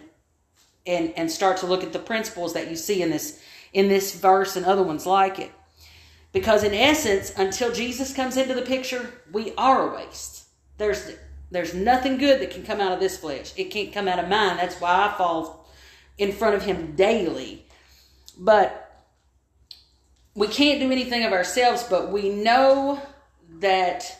and 0.85 1.13
and 1.15 1.31
start 1.31 1.57
to 1.57 1.65
look 1.65 1.83
at 1.83 1.93
the 1.93 1.99
principles 1.99 2.53
that 2.53 2.69
you 2.69 2.75
see 2.75 3.01
in 3.01 3.09
this 3.09 3.41
in 3.73 3.87
this 3.87 4.15
verse 4.19 4.55
and 4.55 4.65
other 4.65 4.83
ones 4.83 5.05
like 5.05 5.39
it. 5.39 5.51
Because 6.33 6.63
in 6.63 6.73
essence 6.73 7.31
until 7.37 7.71
jesus 7.71 8.13
comes 8.13 8.37
into 8.37 8.53
the 8.53 8.61
picture 8.61 9.13
we 9.31 9.53
are 9.57 9.89
a 9.89 9.95
waste. 9.95 10.45
There's 10.77 11.11
there's 11.51 11.73
nothing 11.73 12.17
good 12.17 12.41
that 12.41 12.51
can 12.51 12.63
come 12.63 12.79
out 12.79 12.93
of 12.93 12.99
this 12.99 13.17
flesh. 13.17 13.53
It 13.57 13.65
can't 13.65 13.93
come 13.93 14.07
out 14.07 14.19
of 14.19 14.29
mine. 14.29 14.57
That's 14.57 14.79
why 14.79 15.07
i 15.07 15.17
fall 15.17 15.69
in 16.17 16.31
front 16.31 16.55
of 16.55 16.63
him 16.63 16.95
daily. 16.95 17.65
But 18.37 19.03
we 20.33 20.47
can't 20.47 20.79
do 20.79 20.91
anything 20.91 21.25
of 21.25 21.33
ourselves 21.33 21.83
but 21.83 22.09
we 22.09 22.29
know 22.29 23.01
that 23.59 24.17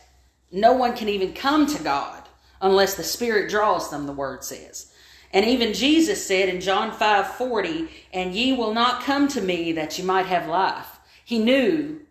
no 0.52 0.74
one 0.74 0.96
can 0.96 1.08
even 1.08 1.34
come 1.34 1.66
to 1.66 1.82
god 1.82 2.22
unless 2.62 2.96
the 2.96 3.04
Spirit 3.04 3.50
draws 3.50 3.90
them, 3.90 4.06
the 4.06 4.14
word 4.14 4.44
says. 4.44 4.91
And 5.34 5.46
even 5.46 5.74
Jesus 5.74 6.26
said 6.26 6.50
in 6.50 6.62
John 6.62 6.92
5 6.92 7.36
40, 7.36 7.88
and 8.14 8.34
ye 8.34 8.54
will 8.54 8.74
not 8.74 9.04
come 9.04 9.28
to 9.30 9.42
me 9.42 9.72
that 9.74 9.98
you 9.98 10.04
might 10.04 10.26
have 10.26 10.48
life. 10.48 11.00
He 11.24 11.40
knew 11.40 12.02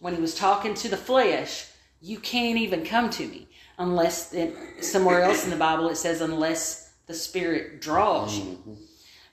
when 0.00 0.14
he 0.14 0.20
was 0.20 0.34
talking 0.34 0.74
to 0.74 0.88
the 0.88 0.96
flesh, 0.96 1.66
you 2.00 2.18
can't 2.18 2.58
even 2.58 2.84
come 2.84 3.10
to 3.10 3.26
me 3.26 3.48
unless 3.78 4.32
it, 4.32 4.54
somewhere 4.84 5.22
else 5.22 5.44
in 5.44 5.50
the 5.50 5.56
Bible 5.56 5.88
it 5.88 5.96
says 5.96 6.20
unless 6.20 6.92
the 7.06 7.14
Spirit 7.14 7.80
draws 7.80 8.38
you. 8.38 8.78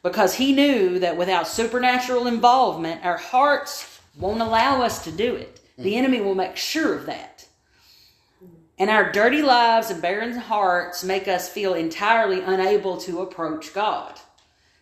Because 0.01 0.35
he 0.35 0.53
knew 0.53 0.99
that 0.99 1.17
without 1.17 1.47
supernatural 1.47 2.27
involvement, 2.27 3.03
our 3.03 3.17
hearts 3.17 3.99
won't 4.17 4.41
allow 4.41 4.81
us 4.81 5.03
to 5.03 5.11
do 5.11 5.35
it. 5.35 5.59
The 5.77 5.95
enemy 5.95 6.21
will 6.21 6.35
make 6.35 6.55
sure 6.55 6.95
of 6.95 7.07
that. 7.07 7.44
And 8.77 8.89
our 8.89 9.11
dirty 9.11 9.41
lives 9.41 9.89
and 9.89 10.01
barren 10.01 10.35
hearts 10.35 11.03
make 11.03 11.27
us 11.27 11.47
feel 11.47 11.73
entirely 11.73 12.41
unable 12.41 12.97
to 12.97 13.21
approach 13.21 13.73
God. 13.73 14.19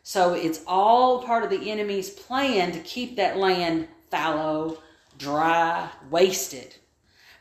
So 0.02 0.34
it's 0.34 0.62
all 0.68 1.24
part 1.24 1.44
of 1.44 1.50
the 1.50 1.70
enemy's 1.70 2.10
plan 2.10 2.72
to 2.72 2.80
keep 2.80 3.16
that 3.16 3.38
land 3.38 3.88
fallow, 4.10 4.80
dry, 5.18 5.90
wasted. 6.10 6.76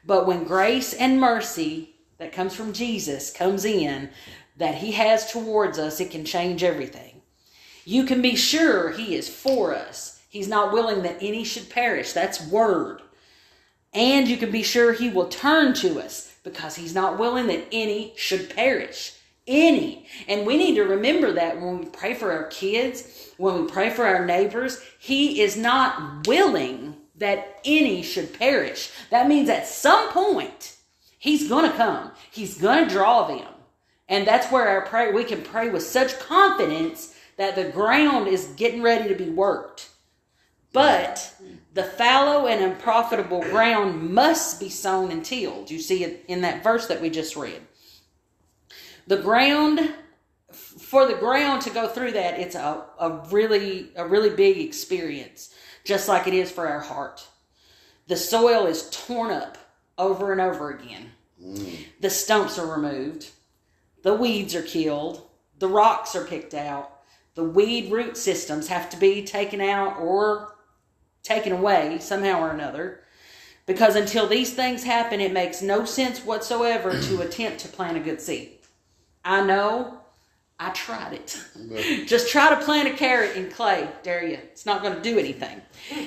But 0.05 0.27
when 0.27 0.45
grace 0.45 0.93
and 0.93 1.21
mercy 1.21 1.97
that 2.19 2.33
comes 2.33 2.55
from 2.55 2.73
Jesus 2.73 3.33
comes 3.33 3.65
in, 3.65 4.11
that 4.59 4.77
he 4.77 4.93
has 4.93 5.33
towards 5.33 5.79
us, 5.79 6.01
it 6.01 6.11
can 6.11 6.25
change 6.25 6.63
everything. 6.63 7.23
You 7.85 8.05
can 8.05 8.21
be 8.21 8.37
sure 8.37 8.91
he 8.91 9.17
is 9.17 9.29
for 9.29 9.75
us. 9.75 10.23
He's 10.29 10.49
not 10.49 10.73
willing 10.73 11.03
that 11.03 11.19
any 11.21 11.45
should 11.45 11.71
perish. 11.71 12.13
That's 12.13 12.47
word. 12.47 13.03
And 13.93 14.29
you 14.29 14.37
can 14.37 14.51
be 14.51 14.63
sure 14.63 14.93
he 14.93 15.09
will 15.09 15.29
turn 15.29 15.75
to 15.75 16.01
us 16.01 16.32
because 16.43 16.77
he's 16.77 16.95
not 16.95 17.19
willing 17.19 17.47
that 17.49 17.67
any 17.73 18.13
should 18.17 18.55
perish. 18.55 19.15
Any. 19.47 20.07
And 20.29 20.47
we 20.47 20.57
need 20.57 20.77
to 20.77 20.85
remember 20.85 21.33
that 21.33 21.61
when 21.61 21.81
we 21.81 21.87
pray 21.87 22.15
for 22.15 22.31
our 22.31 22.47
kids, 22.47 23.33
when 23.39 23.63
we 23.63 23.71
pray 23.71 23.91
for 23.91 24.07
our 24.07 24.25
neighbors, 24.25 24.81
he 24.99 25.41
is 25.41 25.57
not 25.57 26.27
willing 26.27 26.97
that 27.17 27.61
any 27.65 28.03
should 28.03 28.39
perish. 28.39 28.91
That 29.11 29.29
means 29.29 29.49
at 29.49 29.67
some 29.67 30.11
point, 30.11 30.77
he's 31.19 31.49
going 31.49 31.71
to 31.71 31.77
come. 31.77 32.13
He's 32.31 32.59
going 32.59 32.85
to 32.85 32.95
draw 32.95 33.27
them. 33.27 33.47
And 34.09 34.27
that's 34.27 34.51
where 34.53 34.69
our 34.69 34.83
prayer, 34.83 35.13
we 35.13 35.25
can 35.25 35.43
pray 35.43 35.71
with 35.71 35.83
such 35.83 36.19
confidence 36.19 37.15
that 37.37 37.57
the 37.57 37.65
ground 37.65 38.29
is 38.29 38.47
getting 38.57 38.83
ready 38.83 39.09
to 39.09 39.15
be 39.15 39.31
worked. 39.31 39.89
But 40.73 41.35
the 41.75 41.85
fallow 41.85 42.47
and 42.47 42.63
unprofitable 42.63 43.41
ground 43.41 44.13
must 44.13 44.61
be 44.61 44.69
sown 44.69 45.11
and 45.11 45.25
tilled. 45.25 45.71
You 45.71 45.79
see 45.79 46.05
it 46.05 46.25
in 46.29 46.43
that 46.43 46.63
verse 46.63 46.87
that 46.89 47.01
we 47.01 47.09
just 47.09 47.35
read. 47.35 47.63
The 49.07 49.17
ground 49.17 49.95
for 50.53 51.07
the 51.07 51.15
ground 51.15 51.63
to 51.63 51.71
go 51.71 51.89
through 51.89 52.13
that, 52.13 52.39
it's 52.39 52.55
a, 52.55 52.85
a 52.99 53.27
really 53.31 53.91
a 53.97 54.07
really 54.07 54.31
big 54.31 54.59
experience, 54.59 55.55
just 55.85 56.09
like 56.09 56.27
it 56.27 56.35
is 56.35 56.51
for 56.51 56.69
our 56.69 56.81
heart. 56.81 57.27
The 58.07 58.17
soil 58.17 58.67
is 58.67 58.91
torn 58.91 59.31
up 59.31 59.57
over 59.97 60.33
and 60.33 60.41
over 60.41 60.71
again. 60.71 61.13
The 62.01 62.11
stumps 62.11 62.59
are 62.59 62.67
removed. 62.67 63.31
The 64.03 64.15
weeds 64.15 64.55
are 64.55 64.63
killed. 64.63 65.27
The 65.59 65.69
rocks 65.69 66.15
are 66.15 66.25
picked 66.25 66.55
out. 66.55 67.01
The 67.35 67.45
weed 67.45 67.91
root 67.91 68.17
systems 68.17 68.69
have 68.69 68.91
to 68.91 68.97
be 68.97 69.25
taken 69.25 69.61
out 69.61 69.99
or 69.99 70.52
taken 71.23 71.53
away 71.53 71.99
somehow 72.01 72.41
or 72.41 72.51
another. 72.51 73.01
Because 73.67 73.95
until 73.95 74.27
these 74.27 74.53
things 74.53 74.83
happen, 74.83 75.21
it 75.21 75.33
makes 75.33 75.63
no 75.63 75.85
sense 75.85 76.25
whatsoever 76.25 77.01
to 77.01 77.21
attempt 77.27 77.61
to 77.61 77.69
plant 77.69 77.97
a 77.97 78.01
good 78.01 78.21
seed. 78.21 78.59
I 79.25 79.43
know. 79.43 79.99
I 80.59 80.71
tried 80.71 81.15
it. 81.15 82.07
Just 82.07 82.31
try 82.31 82.51
to 82.55 82.65
plant 82.65 82.87
a 82.87 82.97
carrot 82.97 83.37
in 83.37 83.51
clay, 83.51 83.89
dare 84.05 84.25
you. 84.25 84.35
It's 84.35 84.65
not 84.65 84.83
going 84.83 84.95
to 84.95 85.03
do 85.03 85.19
anything. 85.19 85.61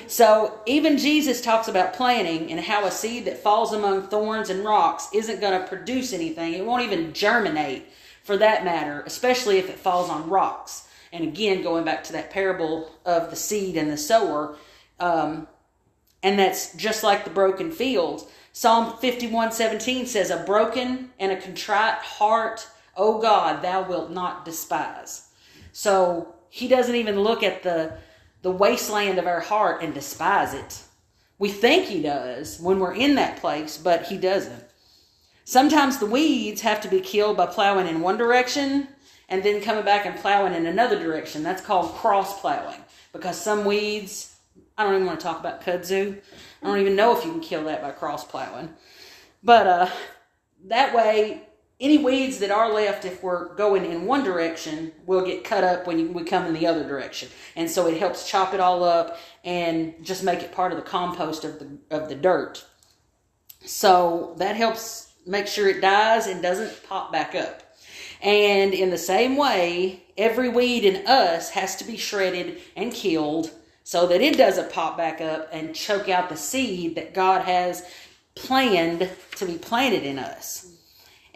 So, 0.06 0.60
even 0.64 0.96
Jesus 0.96 1.42
talks 1.42 1.68
about 1.68 1.92
planting 1.92 2.50
and 2.50 2.60
how 2.60 2.86
a 2.86 2.90
seed 2.90 3.26
that 3.26 3.42
falls 3.42 3.74
among 3.74 4.08
thorns 4.08 4.48
and 4.48 4.64
rocks 4.64 5.08
isn't 5.12 5.42
going 5.42 5.60
to 5.60 5.68
produce 5.68 6.14
anything. 6.14 6.54
It 6.54 6.64
won't 6.64 6.84
even 6.84 7.12
germinate, 7.12 7.84
for 8.22 8.38
that 8.38 8.64
matter, 8.64 9.02
especially 9.04 9.58
if 9.58 9.68
it 9.68 9.78
falls 9.78 10.08
on 10.08 10.30
rocks. 10.30 10.88
And 11.12 11.22
again, 11.22 11.62
going 11.62 11.84
back 11.84 12.02
to 12.04 12.12
that 12.12 12.30
parable 12.30 12.90
of 13.04 13.28
the 13.28 13.36
seed 13.36 13.76
and 13.76 13.90
the 13.90 13.98
sower, 13.98 14.56
um, 15.00 15.48
and 16.22 16.38
that's 16.38 16.74
just 16.74 17.02
like 17.02 17.24
the 17.24 17.30
broken 17.30 17.70
fields. 17.70 18.24
Psalm 18.52 18.96
51 18.98 19.52
17 19.52 20.06
says, 20.06 20.30
A 20.30 20.38
broken 20.38 21.10
and 21.18 21.32
a 21.32 21.40
contrite 21.40 21.98
heart 21.98 22.68
O 22.96 23.18
God, 23.18 23.62
thou 23.62 23.82
wilt 23.82 24.10
not 24.10 24.44
despise. 24.44 25.28
So 25.72 26.34
he 26.48 26.66
doesn't 26.66 26.94
even 26.94 27.20
look 27.20 27.42
at 27.42 27.62
the, 27.62 27.98
the 28.42 28.50
wasteland 28.50 29.18
of 29.18 29.26
our 29.26 29.40
heart 29.40 29.82
and 29.82 29.92
despise 29.92 30.54
it. 30.54 30.82
We 31.38 31.50
think 31.50 31.86
he 31.86 32.00
does 32.00 32.58
when 32.58 32.80
we're 32.80 32.94
in 32.94 33.16
that 33.16 33.36
place, 33.36 33.76
but 33.76 34.06
he 34.06 34.16
doesn't. 34.16 34.64
Sometimes 35.44 35.98
the 35.98 36.06
weeds 36.06 36.62
have 36.62 36.80
to 36.80 36.88
be 36.88 37.00
killed 37.00 37.36
by 37.36 37.46
plowing 37.46 37.86
in 37.86 38.00
one 38.00 38.16
direction 38.16 38.88
and 39.28 39.42
then 39.42 39.60
coming 39.60 39.84
back 39.84 40.06
and 40.06 40.18
plowing 40.18 40.54
in 40.54 40.66
another 40.66 40.98
direction. 40.98 41.42
That's 41.42 41.62
called 41.62 41.92
cross 41.92 42.40
plowing 42.40 42.80
because 43.12 43.40
some 43.40 43.66
weeds, 43.66 44.35
I 44.78 44.84
don't 44.84 44.94
even 44.94 45.06
want 45.06 45.20
to 45.20 45.24
talk 45.24 45.40
about 45.40 45.62
kudzu. 45.62 46.20
I 46.62 46.66
don't 46.66 46.80
even 46.80 46.96
know 46.96 47.16
if 47.16 47.24
you 47.24 47.32
can 47.32 47.40
kill 47.40 47.64
that 47.64 47.82
by 47.82 47.92
cross 47.92 48.24
plowing. 48.24 48.74
But 49.42 49.66
uh, 49.66 49.88
that 50.66 50.94
way, 50.94 51.46
any 51.80 51.98
weeds 51.98 52.38
that 52.38 52.50
are 52.50 52.72
left 52.72 53.04
if 53.04 53.22
we're 53.22 53.54
going 53.54 53.84
in 53.84 54.06
one 54.06 54.24
direction 54.24 54.92
will 55.04 55.24
get 55.24 55.44
cut 55.44 55.62
up 55.62 55.86
when 55.86 56.12
we 56.12 56.24
come 56.24 56.46
in 56.46 56.54
the 56.54 56.66
other 56.66 56.86
direction 56.86 57.28
and 57.54 57.70
so 57.70 57.86
it 57.86 57.98
helps 57.98 58.28
chop 58.28 58.54
it 58.54 58.60
all 58.60 58.82
up 58.82 59.18
and 59.44 59.94
just 60.02 60.24
make 60.24 60.40
it 60.40 60.52
part 60.52 60.72
of 60.72 60.78
the 60.78 60.84
compost 60.84 61.44
of 61.44 61.58
the 61.58 61.78
of 61.90 62.08
the 62.08 62.14
dirt 62.14 62.64
so 63.62 64.34
that 64.38 64.56
helps 64.56 65.12
make 65.26 65.46
sure 65.46 65.68
it 65.68 65.82
dies 65.82 66.26
and 66.26 66.40
doesn't 66.40 66.82
pop 66.88 67.12
back 67.12 67.34
up 67.34 67.62
and 68.22 68.72
in 68.72 68.88
the 68.88 68.96
same 68.96 69.36
way 69.36 70.02
every 70.16 70.48
weed 70.48 70.82
in 70.82 71.06
us 71.06 71.50
has 71.50 71.76
to 71.76 71.84
be 71.84 71.98
shredded 71.98 72.58
and 72.74 72.94
killed 72.94 73.50
so 73.86 74.06
that 74.08 74.20
it 74.20 74.36
doesn't 74.36 74.72
pop 74.72 74.96
back 74.96 75.20
up 75.20 75.48
and 75.52 75.72
choke 75.72 76.08
out 76.08 76.28
the 76.28 76.36
seed 76.36 76.96
that 76.96 77.14
god 77.14 77.42
has 77.42 77.84
planned 78.34 79.08
to 79.36 79.46
be 79.46 79.56
planted 79.56 80.02
in 80.02 80.18
us 80.18 80.76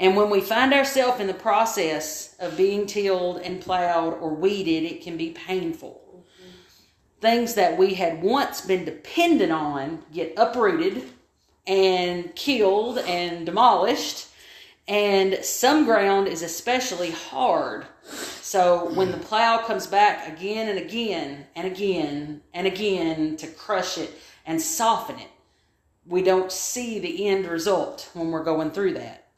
and 0.01 0.17
when 0.17 0.31
we 0.31 0.41
find 0.41 0.73
ourselves 0.73 1.21
in 1.21 1.27
the 1.27 1.35
process 1.35 2.35
of 2.41 2.57
being 2.57 2.87
tilled 2.87 3.43
and 3.43 3.61
plowed 3.61 4.15
or 4.15 4.35
weeded, 4.35 4.91
it 4.91 5.03
can 5.03 5.19
be 5.19 5.29
painful. 5.29 6.25
Things 7.21 7.55
that 7.55 7.77
we 7.77 7.93
had 7.93 8.23
once 8.23 8.63
been 8.63 8.87
dependent 8.87 9.53
on 9.53 10.03
get 10.11 10.33
uprooted 10.39 11.05
and 11.67 12.35
killed 12.35 12.97
and 13.01 13.45
demolished. 13.45 14.29
And 14.91 15.45
some 15.45 15.85
ground 15.85 16.27
is 16.27 16.43
especially 16.43 17.13
hard. 17.13 17.87
So 18.43 18.93
when 18.95 19.13
the 19.13 19.19
plow 19.19 19.59
comes 19.59 19.87
back 19.87 20.27
again 20.27 20.69
and 20.69 20.81
again 20.81 21.47
and 21.55 21.65
again 21.65 22.43
and 22.53 22.67
again 22.67 23.37
to 23.37 23.47
crush 23.47 23.99
it 23.99 24.11
and 24.45 24.61
soften 24.61 25.21
it, 25.21 25.31
we 26.05 26.23
don't 26.25 26.51
see 26.51 26.99
the 26.99 27.29
end 27.29 27.47
result 27.47 28.11
when 28.15 28.33
we're 28.33 28.43
going 28.43 28.73
through 28.73 28.95
that. 28.95 29.29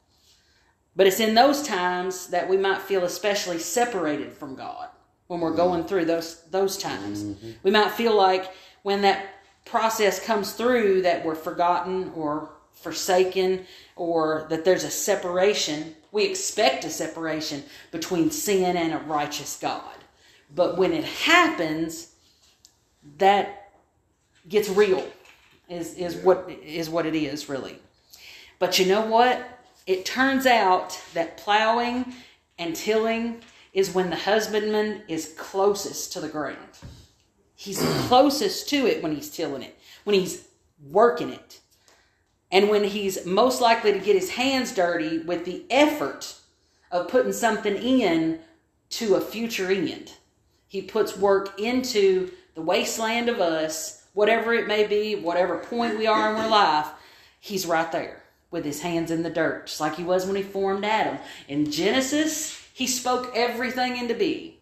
But 0.95 1.05
it's 1.05 1.19
in 1.19 1.35
those 1.35 1.61
times 1.61 2.27
that 2.27 2.49
we 2.49 2.57
might 2.57 2.81
feel 2.81 3.03
especially 3.03 3.59
separated 3.59 4.33
from 4.33 4.55
God 4.55 4.89
when 5.27 5.39
we're 5.39 5.55
going 5.55 5.83
through 5.83 6.05
those 6.05 6.41
those 6.49 6.77
times. 6.77 7.23
Mm-hmm. 7.23 7.51
We 7.61 7.69
might 7.69 7.91
feel 7.91 8.15
like 8.15 8.51
when 8.81 9.03
that 9.03 9.23
process 9.65 10.19
comes 10.19 10.53
through 10.53 11.03
that 11.03 11.23
we're 11.23 11.35
forgotten 11.35 12.11
or 12.15 12.49
forsaken 12.73 13.65
or 13.95 14.47
that 14.49 14.65
there's 14.65 14.83
a 14.83 14.91
separation. 14.91 15.95
We 16.11 16.25
expect 16.25 16.85
a 16.85 16.89
separation 16.89 17.63
between 17.91 18.31
sin 18.31 18.77
and 18.77 18.93
a 18.93 18.99
righteous 18.99 19.57
God. 19.59 19.95
But 20.55 20.77
when 20.77 20.93
it 20.93 21.03
happens, 21.03 22.13
that 23.17 23.71
gets 24.47 24.69
real 24.69 25.05
is 25.69 25.95
is 25.95 26.15
what 26.17 26.49
is 26.49 26.89
what 26.89 27.05
it 27.05 27.15
is 27.15 27.49
really. 27.49 27.77
But 28.59 28.79
you 28.79 28.85
know 28.85 29.05
what? 29.05 29.41
It 29.87 30.05
turns 30.05 30.45
out 30.45 30.99
that 31.13 31.37
plowing 31.37 32.13
and 32.57 32.75
tilling 32.75 33.41
is 33.73 33.93
when 33.93 34.09
the 34.09 34.15
husbandman 34.15 35.01
is 35.07 35.33
closest 35.37 36.13
to 36.13 36.21
the 36.21 36.29
ground. 36.29 36.57
He's 37.55 37.79
closest 38.07 38.69
to 38.69 38.87
it 38.87 39.01
when 39.01 39.15
he's 39.15 39.29
tilling 39.29 39.63
it, 39.63 39.77
when 40.03 40.15
he's 40.15 40.47
working 40.89 41.29
it, 41.29 41.59
and 42.53 42.69
when 42.69 42.83
he's 42.83 43.25
most 43.25 43.61
likely 43.61 43.91
to 43.91 43.99
get 43.99 44.15
his 44.15 44.29
hands 44.29 44.73
dirty 44.73 45.17
with 45.17 45.43
the 45.43 45.65
effort 45.71 46.35
of 46.91 47.07
putting 47.07 47.33
something 47.33 47.75
in 47.75 48.39
to 48.91 49.15
a 49.15 49.21
future 49.21 49.71
end. 49.71 50.13
He 50.67 50.83
puts 50.83 51.17
work 51.17 51.59
into 51.59 52.29
the 52.53 52.61
wasteland 52.61 53.27
of 53.27 53.41
us, 53.41 54.05
whatever 54.13 54.53
it 54.53 54.67
may 54.67 54.85
be, 54.85 55.15
whatever 55.15 55.57
point 55.57 55.97
we 55.97 56.05
are 56.05 56.29
in 56.29 56.35
our 56.39 56.47
life, 56.47 56.87
he's 57.39 57.65
right 57.65 57.91
there 57.91 58.21
with 58.51 58.63
his 58.63 58.81
hands 58.81 59.09
in 59.09 59.23
the 59.23 59.31
dirt, 59.31 59.65
just 59.65 59.81
like 59.81 59.95
he 59.95 60.03
was 60.03 60.27
when 60.27 60.35
he 60.35 60.43
formed 60.43 60.85
Adam. 60.85 61.17
In 61.47 61.71
Genesis, 61.71 62.63
he 62.71 62.85
spoke 62.85 63.31
everything 63.35 63.97
into 63.97 64.13
being 64.13 64.53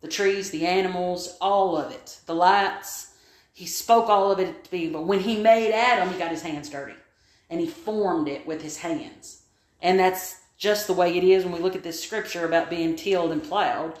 the 0.00 0.08
trees, 0.08 0.50
the 0.50 0.66
animals, 0.66 1.36
all 1.42 1.76
of 1.76 1.92
it, 1.92 2.20
the 2.24 2.34
lights. 2.34 3.12
He 3.52 3.66
spoke 3.66 4.08
all 4.08 4.32
of 4.32 4.38
it 4.38 4.64
to 4.64 4.70
be, 4.70 4.88
but 4.88 5.04
when 5.04 5.20
he 5.20 5.36
made 5.36 5.72
Adam, 5.74 6.08
he 6.08 6.18
got 6.18 6.30
his 6.30 6.42
hands 6.42 6.70
dirty 6.70 6.94
and 7.50 7.60
he 7.60 7.66
formed 7.66 8.28
it 8.28 8.46
with 8.46 8.62
his 8.62 8.78
hands. 8.78 9.42
And 9.80 9.98
that's 9.98 10.40
just 10.56 10.86
the 10.86 10.92
way 10.92 11.16
it 11.16 11.24
is 11.24 11.44
when 11.44 11.52
we 11.52 11.58
look 11.60 11.76
at 11.76 11.82
this 11.82 12.02
scripture 12.02 12.44
about 12.44 12.70
being 12.70 12.96
tilled 12.96 13.32
and 13.32 13.42
plowed. 13.42 13.98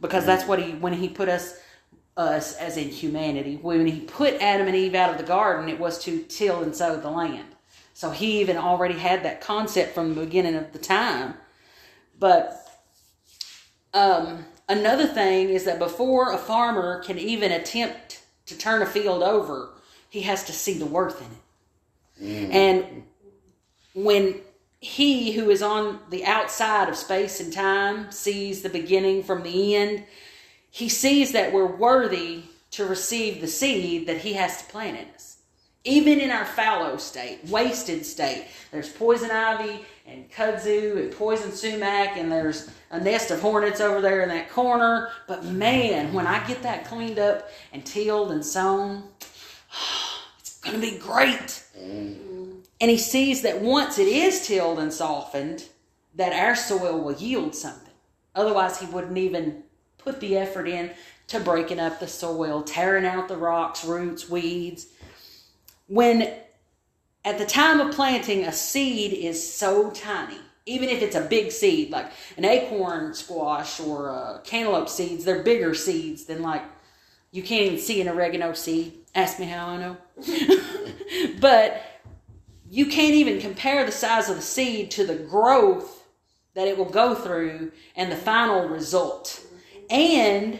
Because 0.00 0.26
that's 0.26 0.46
what 0.46 0.62
he, 0.62 0.72
when 0.72 0.92
he 0.92 1.08
put 1.08 1.28
us, 1.28 1.58
us 2.16 2.54
as 2.56 2.76
in 2.76 2.88
humanity, 2.88 3.56
when 3.60 3.86
he 3.86 4.00
put 4.00 4.34
Adam 4.34 4.66
and 4.66 4.76
Eve 4.76 4.94
out 4.94 5.10
of 5.10 5.18
the 5.18 5.24
garden, 5.24 5.68
it 5.68 5.78
was 5.78 5.98
to 6.04 6.22
till 6.22 6.62
and 6.62 6.74
sow 6.74 6.96
the 6.96 7.10
land. 7.10 7.54
So 7.94 8.10
he 8.10 8.40
even 8.40 8.56
already 8.56 8.98
had 8.98 9.22
that 9.24 9.40
concept 9.40 9.94
from 9.94 10.14
the 10.14 10.20
beginning 10.20 10.56
of 10.56 10.72
the 10.72 10.78
time. 10.78 11.34
But 12.18 12.60
um, 13.92 14.46
another 14.68 15.06
thing 15.06 15.48
is 15.48 15.64
that 15.64 15.78
before 15.78 16.32
a 16.32 16.38
farmer 16.38 17.02
can 17.02 17.18
even 17.18 17.52
attempt 17.52 18.22
to 18.46 18.58
turn 18.58 18.82
a 18.82 18.86
field 18.86 19.22
over, 19.22 19.70
he 20.10 20.22
has 20.22 20.44
to 20.44 20.52
see 20.52 20.74
the 20.74 20.86
worth 20.86 21.20
in 21.20 21.28
it. 21.28 21.43
Mm. 22.22 22.54
And 22.54 23.02
when 23.94 24.40
he 24.80 25.32
who 25.32 25.50
is 25.50 25.62
on 25.62 25.98
the 26.10 26.24
outside 26.24 26.88
of 26.88 26.96
space 26.96 27.40
and 27.40 27.52
time 27.52 28.10
sees 28.12 28.62
the 28.62 28.68
beginning 28.68 29.22
from 29.22 29.42
the 29.42 29.74
end, 29.74 30.04
he 30.70 30.88
sees 30.88 31.32
that 31.32 31.52
we're 31.52 31.64
worthy 31.64 32.42
to 32.72 32.84
receive 32.84 33.40
the 33.40 33.46
seed 33.46 34.06
that 34.08 34.18
he 34.18 34.34
has 34.34 34.58
to 34.58 34.64
plant 34.70 34.98
in 34.98 35.06
us. 35.14 35.38
Even 35.84 36.20
in 36.20 36.30
our 36.30 36.44
fallow 36.44 36.96
state, 36.96 37.38
wasted 37.48 38.04
state, 38.04 38.46
there's 38.72 38.88
poison 38.88 39.30
ivy 39.30 39.84
and 40.06 40.30
kudzu 40.30 40.98
and 40.98 41.12
poison 41.12 41.52
sumac, 41.52 42.16
and 42.16 42.30
there's 42.30 42.70
a 42.90 43.00
nest 43.00 43.30
of 43.30 43.40
hornets 43.40 43.80
over 43.80 44.00
there 44.00 44.22
in 44.22 44.28
that 44.30 44.50
corner. 44.50 45.10
But 45.28 45.44
man, 45.44 46.12
when 46.12 46.26
I 46.26 46.46
get 46.46 46.62
that 46.62 46.86
cleaned 46.86 47.18
up 47.18 47.48
and 47.72 47.84
tilled 47.84 48.32
and 48.32 48.44
sown, 48.44 49.04
it's 50.40 50.58
going 50.58 50.74
to 50.74 50.80
be 50.80 50.98
great. 50.98 51.63
And 51.76 52.90
he 52.90 52.98
sees 52.98 53.42
that 53.42 53.60
once 53.60 53.98
it 53.98 54.08
is 54.08 54.46
tilled 54.46 54.78
and 54.78 54.92
softened, 54.92 55.64
that 56.14 56.32
our 56.32 56.54
soil 56.54 57.00
will 57.00 57.14
yield 57.14 57.54
something. 57.54 57.92
Otherwise, 58.34 58.78
he 58.78 58.86
wouldn't 58.86 59.18
even 59.18 59.62
put 59.98 60.20
the 60.20 60.36
effort 60.36 60.66
in 60.66 60.90
to 61.28 61.40
breaking 61.40 61.80
up 61.80 62.00
the 62.00 62.08
soil, 62.08 62.62
tearing 62.62 63.06
out 63.06 63.28
the 63.28 63.36
rocks, 63.36 63.84
roots, 63.84 64.28
weeds. 64.28 64.88
When 65.86 66.32
at 67.24 67.38
the 67.38 67.46
time 67.46 67.80
of 67.80 67.94
planting, 67.94 68.44
a 68.44 68.52
seed 68.52 69.12
is 69.12 69.54
so 69.54 69.90
tiny, 69.90 70.38
even 70.66 70.88
if 70.88 71.02
it's 71.02 71.16
a 71.16 71.22
big 71.22 71.50
seed, 71.52 71.90
like 71.90 72.10
an 72.36 72.44
acorn 72.44 73.14
squash 73.14 73.80
or 73.80 74.10
uh, 74.10 74.38
cantaloupe 74.44 74.88
seeds, 74.88 75.24
they're 75.24 75.42
bigger 75.42 75.74
seeds 75.74 76.24
than 76.24 76.42
like 76.42 76.62
you 77.30 77.42
can't 77.42 77.66
even 77.66 77.78
see 77.78 78.00
an 78.00 78.08
oregano 78.08 78.52
seed. 78.52 79.03
Ask 79.14 79.38
me 79.38 79.46
how 79.46 79.68
I 79.68 79.76
know. 79.78 79.96
but 81.40 81.82
you 82.70 82.86
can't 82.86 83.14
even 83.14 83.40
compare 83.40 83.84
the 83.84 83.92
size 83.92 84.28
of 84.28 84.36
the 84.36 84.42
seed 84.42 84.90
to 84.92 85.06
the 85.06 85.14
growth 85.14 86.04
that 86.54 86.68
it 86.68 86.76
will 86.76 86.84
go 86.84 87.14
through 87.14 87.72
and 87.96 88.10
the 88.10 88.16
final 88.16 88.68
result. 88.68 89.44
And 89.90 90.58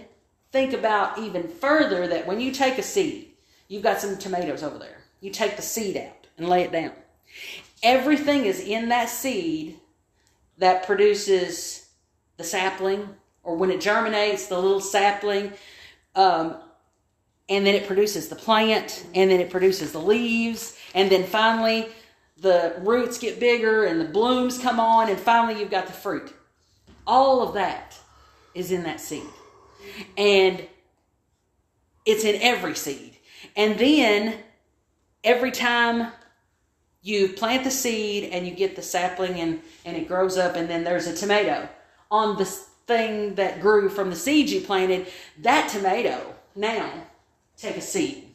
think 0.53 0.73
about 0.73 1.19
even 1.19 1.49
further 1.49 2.07
that 2.09 2.27
when 2.27 2.41
you 2.41 2.53
take 2.53 2.79
a 2.79 2.83
seed, 2.83 3.31
you've 3.69 3.83
got 3.83 4.01
some 4.01 4.17
tomatoes 4.17 4.63
over 4.63 4.79
there. 4.79 4.99
You 5.21 5.31
take 5.31 5.57
the 5.57 5.63
seed 5.63 5.97
out 5.97 6.27
and 6.37 6.49
lay 6.49 6.63
it 6.63 6.73
down. 6.73 6.93
Everything 7.83 8.45
is 8.45 8.61
in 8.61 8.89
that 8.91 9.09
seed 9.09 9.79
that 10.59 10.87
produces 10.87 11.89
the 12.37 12.45
sapling, 12.45 13.09
or 13.43 13.57
when 13.57 13.71
it 13.71 13.81
germinates, 13.81 14.47
the 14.47 14.59
little 14.59 14.81
sapling, 14.81 15.53
um, 16.15 16.57
and 17.49 17.67
then 17.67 17.75
it 17.75 17.87
produces 17.87 18.29
the 18.29 18.37
plant, 18.37 19.07
and 19.15 19.31
then 19.31 19.41
it 19.41 19.51
produces 19.51 19.93
the 19.93 20.01
leaves, 20.01 20.79
and 20.95 21.11
then 21.11 21.25
finally 21.25 21.89
the 22.39 22.75
roots 22.81 23.19
get 23.19 23.39
bigger 23.39 23.85
and 23.85 24.01
the 24.01 24.05
blooms 24.05 24.59
come 24.59 24.81
on, 24.81 25.09
and 25.09 25.19
finally 25.19 25.61
you've 25.61 25.71
got 25.71 25.87
the 25.87 25.93
fruit. 25.93 26.33
All 27.07 27.47
of 27.47 27.55
that 27.55 27.97
is 28.55 28.73
in 28.73 28.83
that 28.85 29.01
seed. 29.01 29.23
And 30.17 30.67
it's 32.05 32.25
in 32.25 32.41
every 32.41 32.75
seed. 32.75 33.17
And 33.57 33.79
then 33.79 34.39
every 35.23 35.51
time 35.51 36.13
you 37.03 37.29
plant 37.29 37.65
the 37.65 37.71
seed 37.71 38.31
and 38.33 38.47
you 38.47 38.55
get 38.55 38.75
the 38.77 38.83
sapling 38.83 39.39
and, 39.41 39.61
and 39.85 39.97
it 39.97 40.09
grows 40.09 40.37
up, 40.39 40.57
and 40.57 40.69
then 40.69 40.85
there's 40.85 41.07
a 41.07 41.15
tomato 41.15 41.69
on 42.11 42.37
the 42.37 42.45
thing 42.45 43.35
that 43.35 43.61
grew 43.61 43.89
from 43.89 44.11
the 44.11 44.17
seed 44.17 44.49
you 44.49 44.61
planted, 44.61 45.07
that 45.39 45.69
tomato 45.69 46.35
now 46.57 46.91
take 47.65 47.77
a 47.77 47.81
seed 47.81 48.29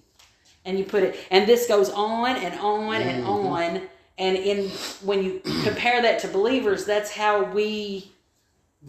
and 0.65 0.77
you 0.77 0.85
put 0.85 1.03
it 1.03 1.17
and 1.31 1.47
this 1.47 1.67
goes 1.67 1.89
on 1.89 2.35
and 2.35 2.59
on 2.59 3.01
and 3.01 3.23
mm-hmm. 3.23 3.29
on. 3.29 3.81
And 4.17 4.35
in 4.35 4.67
when 5.01 5.23
you 5.23 5.41
compare 5.63 6.01
that 6.01 6.19
to 6.19 6.27
believers 6.27 6.85
that's 6.85 7.11
how 7.11 7.43
we 7.43 8.11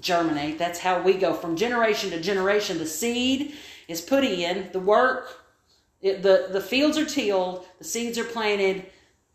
germinate. 0.00 0.58
That's 0.58 0.78
how 0.78 1.02
we 1.02 1.14
go 1.14 1.34
from 1.34 1.56
generation 1.56 2.10
to 2.10 2.20
generation. 2.20 2.78
The 2.78 2.86
seed 2.86 3.54
is 3.88 4.00
put 4.00 4.24
in 4.24 4.70
the 4.72 4.80
work 4.80 5.36
it, 6.00 6.22
the 6.22 6.48
the 6.50 6.60
fields 6.60 6.96
are 6.96 7.04
tilled 7.04 7.66
the 7.78 7.84
seeds 7.84 8.18
are 8.18 8.24
planted 8.24 8.86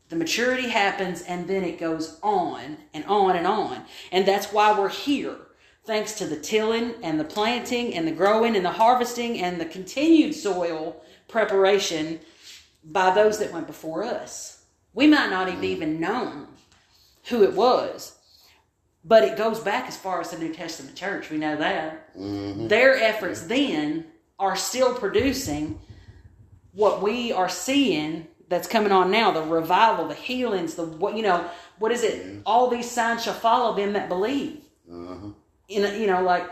the 0.10 0.16
maturity 0.16 0.70
happens 0.70 1.22
and 1.24 1.48
then 1.48 1.64
it 1.64 1.80
goes 1.80 2.20
on 2.22 2.78
and 2.94 3.06
on 3.06 3.36
and 3.36 3.48
on. 3.48 3.84
And 4.12 4.28
that's 4.28 4.52
why 4.52 4.78
we're 4.78 4.90
here 4.90 5.38
thanks 5.86 6.14
to 6.16 6.26
the 6.26 6.36
tilling 6.36 6.96
and 7.04 7.20
the 7.20 7.24
planting 7.24 7.94
and 7.94 8.08
the 8.08 8.12
growing 8.12 8.56
and 8.56 8.66
the 8.66 8.72
harvesting 8.72 9.40
and 9.40 9.60
the 9.62 9.66
continued 9.66 10.34
soil 10.34 11.02
preparation 11.28 12.20
by 12.84 13.14
those 13.14 13.38
that 13.40 13.54
went 13.54 13.68
before 13.68 14.04
us. 14.04 14.64
We 14.94 15.08
might 15.08 15.30
not 15.30 15.50
have 15.50 15.64
even 15.64 16.00
known 16.00 16.48
who 17.26 17.44
it 17.44 17.54
was, 17.54 18.18
but 19.04 19.24
it 19.24 19.38
goes 19.38 19.60
back 19.60 19.88
as 19.88 19.98
far 19.98 20.22
as 20.22 20.32
the 20.32 20.38
New 20.38 20.54
Testament 20.54 20.96
church. 20.96 21.30
We 21.30 21.38
know 21.38 21.56
that. 21.58 22.16
Mm-hmm. 22.16 22.68
Their 22.68 22.96
efforts 22.96 23.42
then 23.42 24.06
are 24.40 24.56
still 24.56 24.94
producing 24.96 25.80
what 26.74 27.02
we 27.02 27.32
are 27.32 27.50
seeing 27.50 28.28
that's 28.48 28.68
coming 28.68 28.92
on 28.92 29.12
now 29.12 29.32
the 29.32 29.42
revival, 29.42 30.08
the 30.08 30.14
healings, 30.16 30.76
the 30.76 30.86
what 30.86 31.16
you 31.16 31.24
know, 31.24 31.50
what 31.80 31.92
is 31.92 32.04
it? 32.04 32.26
Mm-hmm. 32.26 32.42
All 32.46 32.70
these 32.70 32.90
signs 32.90 33.24
shall 33.24 33.34
follow 33.34 33.76
them 33.76 33.94
that 33.94 34.10
believe. 34.10 34.62
Mm-hmm. 34.90 35.32
In 35.68 35.84
a, 35.84 35.98
you 35.98 36.08
know, 36.08 36.22
like 36.22 36.50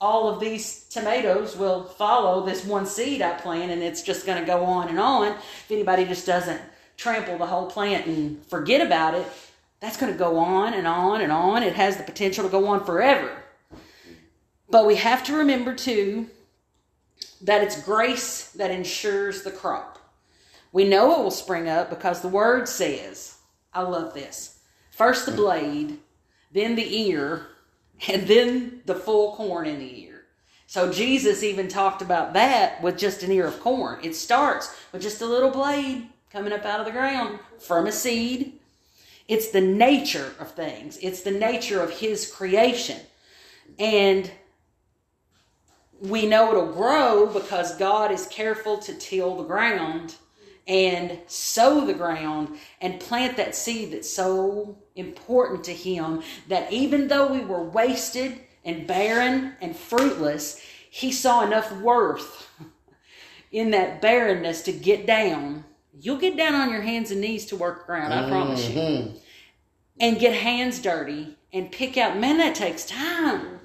all 0.00 0.28
of 0.28 0.40
these 0.40 0.84
tomatoes 0.88 1.56
will 1.56 1.84
follow 1.84 2.44
this 2.44 2.64
one 2.64 2.86
seed 2.86 3.22
I 3.22 3.32
plant, 3.32 3.70
and 3.70 3.82
it's 3.82 4.02
just 4.02 4.26
going 4.26 4.40
to 4.40 4.46
go 4.46 4.64
on 4.64 4.88
and 4.88 4.98
on. 4.98 5.28
If 5.32 5.70
anybody 5.70 6.04
just 6.04 6.26
doesn't 6.26 6.60
trample 6.96 7.38
the 7.38 7.46
whole 7.46 7.66
plant 7.66 8.06
and 8.06 8.44
forget 8.46 8.84
about 8.84 9.14
it, 9.14 9.26
that's 9.80 9.96
going 9.96 10.12
to 10.12 10.18
go 10.18 10.38
on 10.38 10.74
and 10.74 10.86
on 10.86 11.20
and 11.20 11.32
on. 11.32 11.62
It 11.62 11.74
has 11.74 11.96
the 11.96 12.02
potential 12.02 12.44
to 12.44 12.50
go 12.50 12.66
on 12.68 12.84
forever. 12.84 13.30
But 14.70 14.86
we 14.86 14.96
have 14.96 15.22
to 15.24 15.36
remember 15.36 15.74
too 15.74 16.28
that 17.42 17.62
it's 17.62 17.82
grace 17.82 18.50
that 18.52 18.70
ensures 18.70 19.42
the 19.42 19.50
crop. 19.50 19.98
We 20.72 20.88
know 20.88 21.12
it 21.12 21.22
will 21.22 21.30
spring 21.30 21.68
up 21.68 21.90
because 21.90 22.20
the 22.20 22.28
word 22.28 22.68
says, 22.68 23.36
I 23.72 23.82
love 23.82 24.14
this. 24.14 24.58
First 24.90 25.26
the 25.26 25.32
hmm. 25.32 25.38
blade, 25.38 25.98
then 26.52 26.74
the 26.74 27.08
ear, 27.08 27.46
and 28.08 28.26
then 28.26 28.82
the 28.86 28.94
full 28.94 29.34
corn 29.34 29.66
in 29.66 29.78
the 29.78 30.02
ear. 30.04 30.24
So 30.66 30.90
Jesus 30.92 31.42
even 31.42 31.68
talked 31.68 32.02
about 32.02 32.32
that 32.32 32.82
with 32.82 32.98
just 32.98 33.22
an 33.22 33.30
ear 33.30 33.46
of 33.46 33.60
corn. 33.60 34.00
It 34.02 34.16
starts 34.16 34.74
with 34.92 35.02
just 35.02 35.22
a 35.22 35.26
little 35.26 35.50
blade 35.50 36.08
coming 36.30 36.52
up 36.52 36.64
out 36.64 36.80
of 36.80 36.86
the 36.86 36.92
ground 36.92 37.38
from 37.60 37.86
a 37.86 37.92
seed. 37.92 38.58
It's 39.28 39.50
the 39.50 39.60
nature 39.60 40.34
of 40.38 40.50
things. 40.50 40.98
It's 41.00 41.22
the 41.22 41.30
nature 41.30 41.80
of 41.80 41.90
his 41.90 42.30
creation. 42.30 43.00
And 43.78 44.30
we 46.00 46.26
know 46.26 46.50
it'll 46.50 46.72
grow 46.72 47.26
because 47.26 47.76
God 47.76 48.10
is 48.10 48.26
careful 48.26 48.78
to 48.78 48.94
till 48.94 49.36
the 49.36 49.44
ground 49.44 50.16
and 50.66 51.18
sow 51.26 51.84
the 51.86 51.94
ground 51.94 52.56
and 52.80 53.00
plant 53.00 53.36
that 53.36 53.54
seed 53.54 53.92
that's 53.92 54.10
so 54.10 54.78
important 54.94 55.64
to 55.64 55.72
Him 55.72 56.22
that 56.48 56.72
even 56.72 57.08
though 57.08 57.32
we 57.32 57.40
were 57.40 57.62
wasted 57.62 58.40
and 58.64 58.86
barren 58.86 59.54
and 59.60 59.76
fruitless, 59.76 60.60
He 60.90 61.12
saw 61.12 61.42
enough 61.44 61.72
worth 61.80 62.50
in 63.50 63.70
that 63.70 64.00
barrenness 64.00 64.62
to 64.62 64.72
get 64.72 65.06
down. 65.06 65.64
You'll 66.00 66.18
get 66.18 66.36
down 66.36 66.54
on 66.54 66.70
your 66.70 66.82
hands 66.82 67.10
and 67.10 67.20
knees 67.20 67.46
to 67.46 67.56
work 67.56 67.86
ground, 67.86 68.12
I 68.12 68.28
promise 68.28 68.68
you. 68.68 68.74
Mm-hmm. 68.76 69.16
And 70.00 70.18
get 70.18 70.34
hands 70.34 70.82
dirty 70.82 71.36
and 71.52 71.70
pick 71.70 71.96
out. 71.96 72.18
Man, 72.18 72.38
that 72.38 72.56
takes 72.56 72.84
time. 72.84 73.60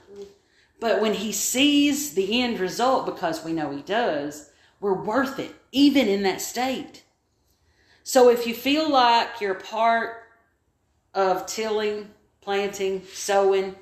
But 0.79 1.01
when 1.01 1.15
he 1.15 1.31
sees 1.31 2.13
the 2.13 2.41
end 2.41 2.59
result, 2.59 3.05
because 3.05 3.43
we 3.43 3.51
know 3.51 3.71
he 3.71 3.81
does, 3.81 4.51
we're 4.79 4.93
worth 4.93 5.39
it, 5.39 5.53
even 5.71 6.07
in 6.07 6.23
that 6.23 6.39
state. 6.39 7.03
So 8.03 8.29
if 8.29 8.47
you 8.47 8.53
feel 8.53 8.89
like 8.89 9.41
you're 9.41 9.55
part 9.55 10.18
of 11.13 11.45
tilling, 11.45 12.09
planting, 12.41 13.03
sowing, 13.13 13.75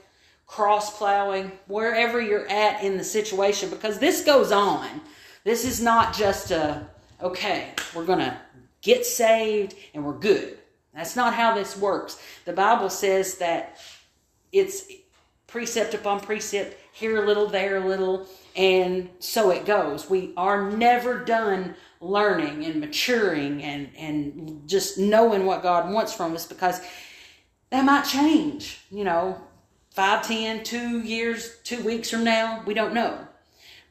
cross 0.46 0.98
plowing, 0.98 1.52
wherever 1.68 2.22
you're 2.22 2.48
at 2.48 2.84
in 2.84 2.98
the 2.98 3.04
situation, 3.04 3.70
because 3.70 4.00
this 4.00 4.24
goes 4.24 4.52
on. 4.52 5.02
This 5.44 5.66
is 5.66 5.82
not 5.82 6.16
just 6.16 6.52
a, 6.52 6.88
okay, 7.22 7.70
we're 7.94 8.06
going 8.06 8.20
to 8.20 8.38
get 8.82 9.06
saved 9.06 9.76
and 9.94 10.04
we're 10.04 10.18
good. 10.18 10.58
That's 10.94 11.16
not 11.16 11.34
how 11.34 11.54
this 11.54 11.78
works. 11.78 12.22
The 12.46 12.54
Bible 12.54 12.90
says 12.90 13.38
that 13.38 13.80
it's 14.52 14.92
precept 15.46 15.94
upon 15.94 16.20
precept, 16.20 16.76
here 16.92 17.24
a 17.24 17.26
little, 17.26 17.48
there 17.48 17.78
a 17.78 17.88
little, 17.88 18.26
and 18.56 19.10
so 19.20 19.52
it 19.52 19.66
goes. 19.66 20.10
We 20.10 20.34
are 20.36 20.72
never 20.72 21.24
done 21.24 21.76
learning 22.02 22.66
and 22.66 22.80
maturing 22.80 23.64
and, 23.64 23.90
and 23.98 24.68
just 24.68 24.98
knowing 24.98 25.46
what 25.46 25.64
God 25.64 25.92
wants 25.92 26.14
from 26.14 26.34
us 26.34 26.48
because 26.48 26.82
that 27.70 27.84
might 27.84 28.04
change, 28.04 28.82
you 28.90 29.04
know, 29.04 29.42
five, 29.92 30.26
ten, 30.26 30.64
two 30.64 31.02
years, 31.02 31.58
two 31.64 31.84
weeks 31.84 32.10
from 32.10 32.24
now. 32.24 32.64
We 32.66 32.74
don't 32.74 32.94
know. 32.94 33.28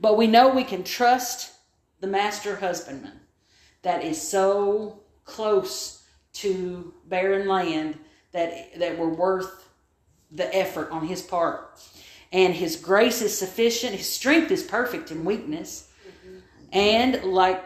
But 0.00 0.16
we 0.16 0.26
know 0.26 0.48
we 0.48 0.64
can 0.64 0.84
trust 0.84 1.52
the 2.00 2.06
master 2.06 2.56
husbandman 2.56 3.20
that 3.82 4.04
is 4.04 4.20
so 4.20 5.00
close 5.24 6.04
to 6.34 6.92
barren 7.06 7.48
land 7.48 7.98
that 8.32 8.78
that 8.78 8.98
we're 8.98 9.08
worth 9.08 9.68
the 10.30 10.54
effort 10.54 10.90
on 10.90 11.06
his 11.06 11.22
part. 11.22 11.80
And 12.32 12.54
his 12.54 12.76
grace 12.76 13.22
is 13.22 13.36
sufficient, 13.36 13.94
his 13.94 14.08
strength 14.08 14.50
is 14.50 14.62
perfect 14.62 15.10
in 15.10 15.24
weakness. 15.24 15.90
Mm-hmm. 16.06 16.38
And 16.72 17.24
like 17.24 17.64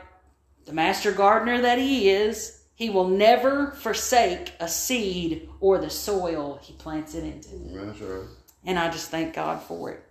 the 0.67 0.73
master 0.73 1.13
gardener 1.13 1.61
that 1.63 1.79
he 1.79 2.11
is, 2.11 2.60
he 2.81 2.89
will 2.89 3.09
never 3.09 3.73
forsake 3.73 4.55
a 4.59 4.67
seed 4.67 5.51
or 5.61 5.77
the 5.77 5.91
soil 5.91 6.59
he 6.63 6.73
plants 6.73 7.15
it 7.15 7.25
into. 7.25 7.55
That's 7.75 8.01
right. 8.01 8.27
And 8.65 8.79
I 8.79 8.89
just 8.89 9.11
thank 9.11 9.35
God 9.35 9.63
for 9.63 9.91
it. 9.91 10.03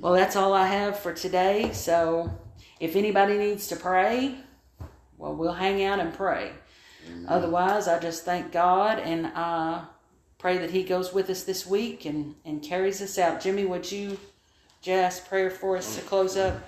Well, 0.00 0.12
that's 0.12 0.34
all 0.34 0.52
I 0.52 0.66
have 0.66 0.98
for 0.98 1.14
today. 1.14 1.70
So 1.72 2.36
if 2.80 2.96
anybody 2.96 3.38
needs 3.38 3.68
to 3.68 3.76
pray, 3.76 4.34
well, 5.18 5.36
we'll 5.36 5.52
hang 5.52 5.84
out 5.84 6.00
and 6.00 6.12
pray. 6.12 6.50
Otherwise, 7.28 7.86
I 7.86 8.00
just 8.00 8.24
thank 8.24 8.50
God 8.50 8.98
and 8.98 9.28
I 9.28 9.84
pray 10.38 10.58
that 10.58 10.72
He 10.72 10.82
goes 10.82 11.14
with 11.14 11.30
us 11.30 11.44
this 11.44 11.64
week 11.64 12.06
and, 12.06 12.34
and 12.44 12.60
carries 12.60 13.02
us 13.02 13.18
out. 13.18 13.40
Jimmy, 13.40 13.66
would 13.66 13.92
you 13.92 14.18
just 14.82 15.28
prayer 15.28 15.48
for 15.48 15.76
us 15.76 15.94
to 15.94 16.02
close 16.02 16.36
up? 16.36 16.60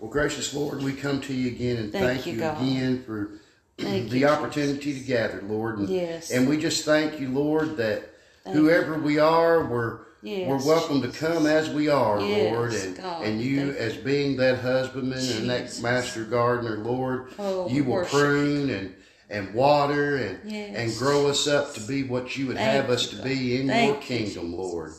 Well, 0.00 0.10
gracious 0.10 0.52
Lord, 0.52 0.82
we 0.82 0.92
come 0.92 1.20
to 1.20 1.32
you 1.32 1.52
again 1.52 1.76
and 1.76 1.92
Thank 1.92 2.22
thank, 2.22 2.26
you, 2.26 2.32
you, 2.32 2.48
again 2.48 3.04
for 3.04 3.38
the 3.78 4.18
you, 4.18 4.26
opportunity 4.26 4.94
to 4.94 5.00
gather, 5.00 5.42
Lord. 5.42 5.78
And, 5.78 5.88
Yes. 5.88 6.30
and 6.30 6.48
we 6.48 6.58
just 6.58 6.84
thank 6.84 7.20
you, 7.20 7.28
Lord, 7.28 7.76
that 7.76 8.10
Thank 8.44 8.56
whoever 8.56 8.98
we 8.98 9.18
are, 9.18 9.64
we're 9.64 9.98
Yes, 10.20 10.48
we're 10.48 10.74
welcome 10.74 11.00
to 11.02 11.08
come 11.08 11.46
as 11.46 11.70
we 11.70 11.88
are, 11.88 12.20
Yes, 12.20 12.52
Lord. 12.52 12.74
And 12.74 12.96
God, 12.96 13.24
and 13.24 13.40
you 13.40 13.70
as 13.78 13.96
being 13.96 14.36
that 14.38 14.58
husbandman 14.58 15.36
and 15.36 15.48
that 15.48 15.80
master 15.80 16.24
gardener, 16.24 16.78
Lord, 16.78 17.28
Oh, 17.38 17.68
you 17.68 17.84
will 17.84 17.92
worship 17.92 18.18
prune 18.18 18.70
and 18.70 18.94
and 19.30 19.54
water 19.54 20.16
and 20.16 20.52
and 20.52 20.96
grow 20.96 21.28
us 21.28 21.46
up 21.46 21.72
to 21.74 21.80
be 21.82 22.02
what 22.02 22.36
you 22.36 22.48
would 22.48 22.56
Thank 22.56 22.72
have 22.72 22.88
you, 22.88 22.94
us 22.94 23.06
to 23.10 23.22
be 23.22 23.60
in 23.60 23.68
Thank 23.68 23.92
your 23.92 24.02
kingdom, 24.02 24.50
Jesus. 24.50 24.58
Lord. 24.58 24.92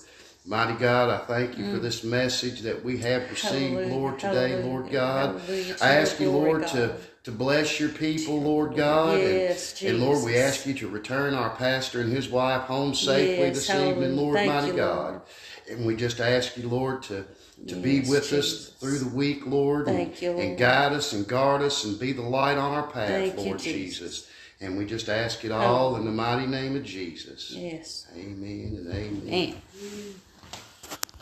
Mighty 0.46 0.80
God, 0.80 1.10
I 1.10 1.26
thank 1.26 1.58
you 1.58 1.66
for 1.72 1.80
mm. 1.80 1.82
this 1.82 2.04
message 2.04 2.62
that 2.62 2.84
we 2.84 2.98
have 3.00 3.30
received, 3.30 3.74
Hallelujah, 3.74 3.94
Lord, 3.94 4.20
today, 4.20 4.50
hallelujah, 4.52 4.66
Lord 4.66 4.92
God. 4.92 5.42
I 5.82 5.96
ask 5.96 6.20
you, 6.20 6.32
Lord, 6.32 6.62
God. 6.62 6.72
to 6.72 6.96
bless 7.26 7.80
your 7.80 7.90
people, 7.90 8.42
Lord 8.42 8.76
God. 8.76 9.20
Yes, 9.20 9.82
and, 9.82 9.92
and 9.92 10.00
Lord, 10.00 10.24
we 10.24 10.38
ask 10.38 10.66
you 10.66 10.74
to 10.76 10.88
return 10.88 11.34
our 11.34 11.52
pastor 11.52 12.02
and 12.02 12.12
his 12.12 12.30
wife 12.30 12.64
home 12.64 12.94
safely 12.94 13.46
Yes, 13.46 13.56
this 13.56 13.68
hallelujah. 13.68 13.92
evening, 13.92 14.18
Lord, 14.18 14.36
Thank 14.36 14.54
mighty 14.54 14.68
you, 14.68 14.74
God. 14.74 15.10
Lord. 15.10 15.22
And 15.70 15.86
we 15.86 15.96
just 15.96 16.20
ask 16.20 16.58
you, 16.58 16.68
Lord, 16.68 17.04
to, 17.04 17.26
to 17.68 17.76
be 17.76 18.00
with 18.02 18.30
Jesus. 18.30 18.70
us 18.70 18.70
through 18.80 19.00
the 19.00 19.16
week, 19.16 19.46
Lord. 19.46 19.86
Thank 19.86 20.10
and, 20.14 20.22
you, 20.22 20.32
Lord. 20.32 20.44
and 20.44 20.58
guide 20.58 20.94
us 20.94 21.14
and 21.14 21.28
guard 21.28 21.62
us 21.62 21.84
and 21.86 22.00
be 22.00 22.14
the 22.14 22.22
light 22.22 22.58
on 22.58 22.74
our 22.74 22.88
path, 22.88 23.10
Thank 23.10 23.38
you, 23.38 23.46
Lord 23.46 23.60
Jesus. 23.60 24.00
Jesus. 24.00 24.30
And 24.62 24.78
we 24.78 24.86
just 24.86 25.08
ask 25.08 25.46
it 25.46 25.52
all 25.52 25.96
in 25.96 26.06
the 26.06 26.12
mighty 26.12 26.46
name 26.46 26.76
of 26.76 26.84
Jesus. 26.84 27.52
Yes. 27.52 28.08
Amen 28.16 28.76
and 28.78 28.94
amen. 28.94 29.26
Man. 29.26 29.56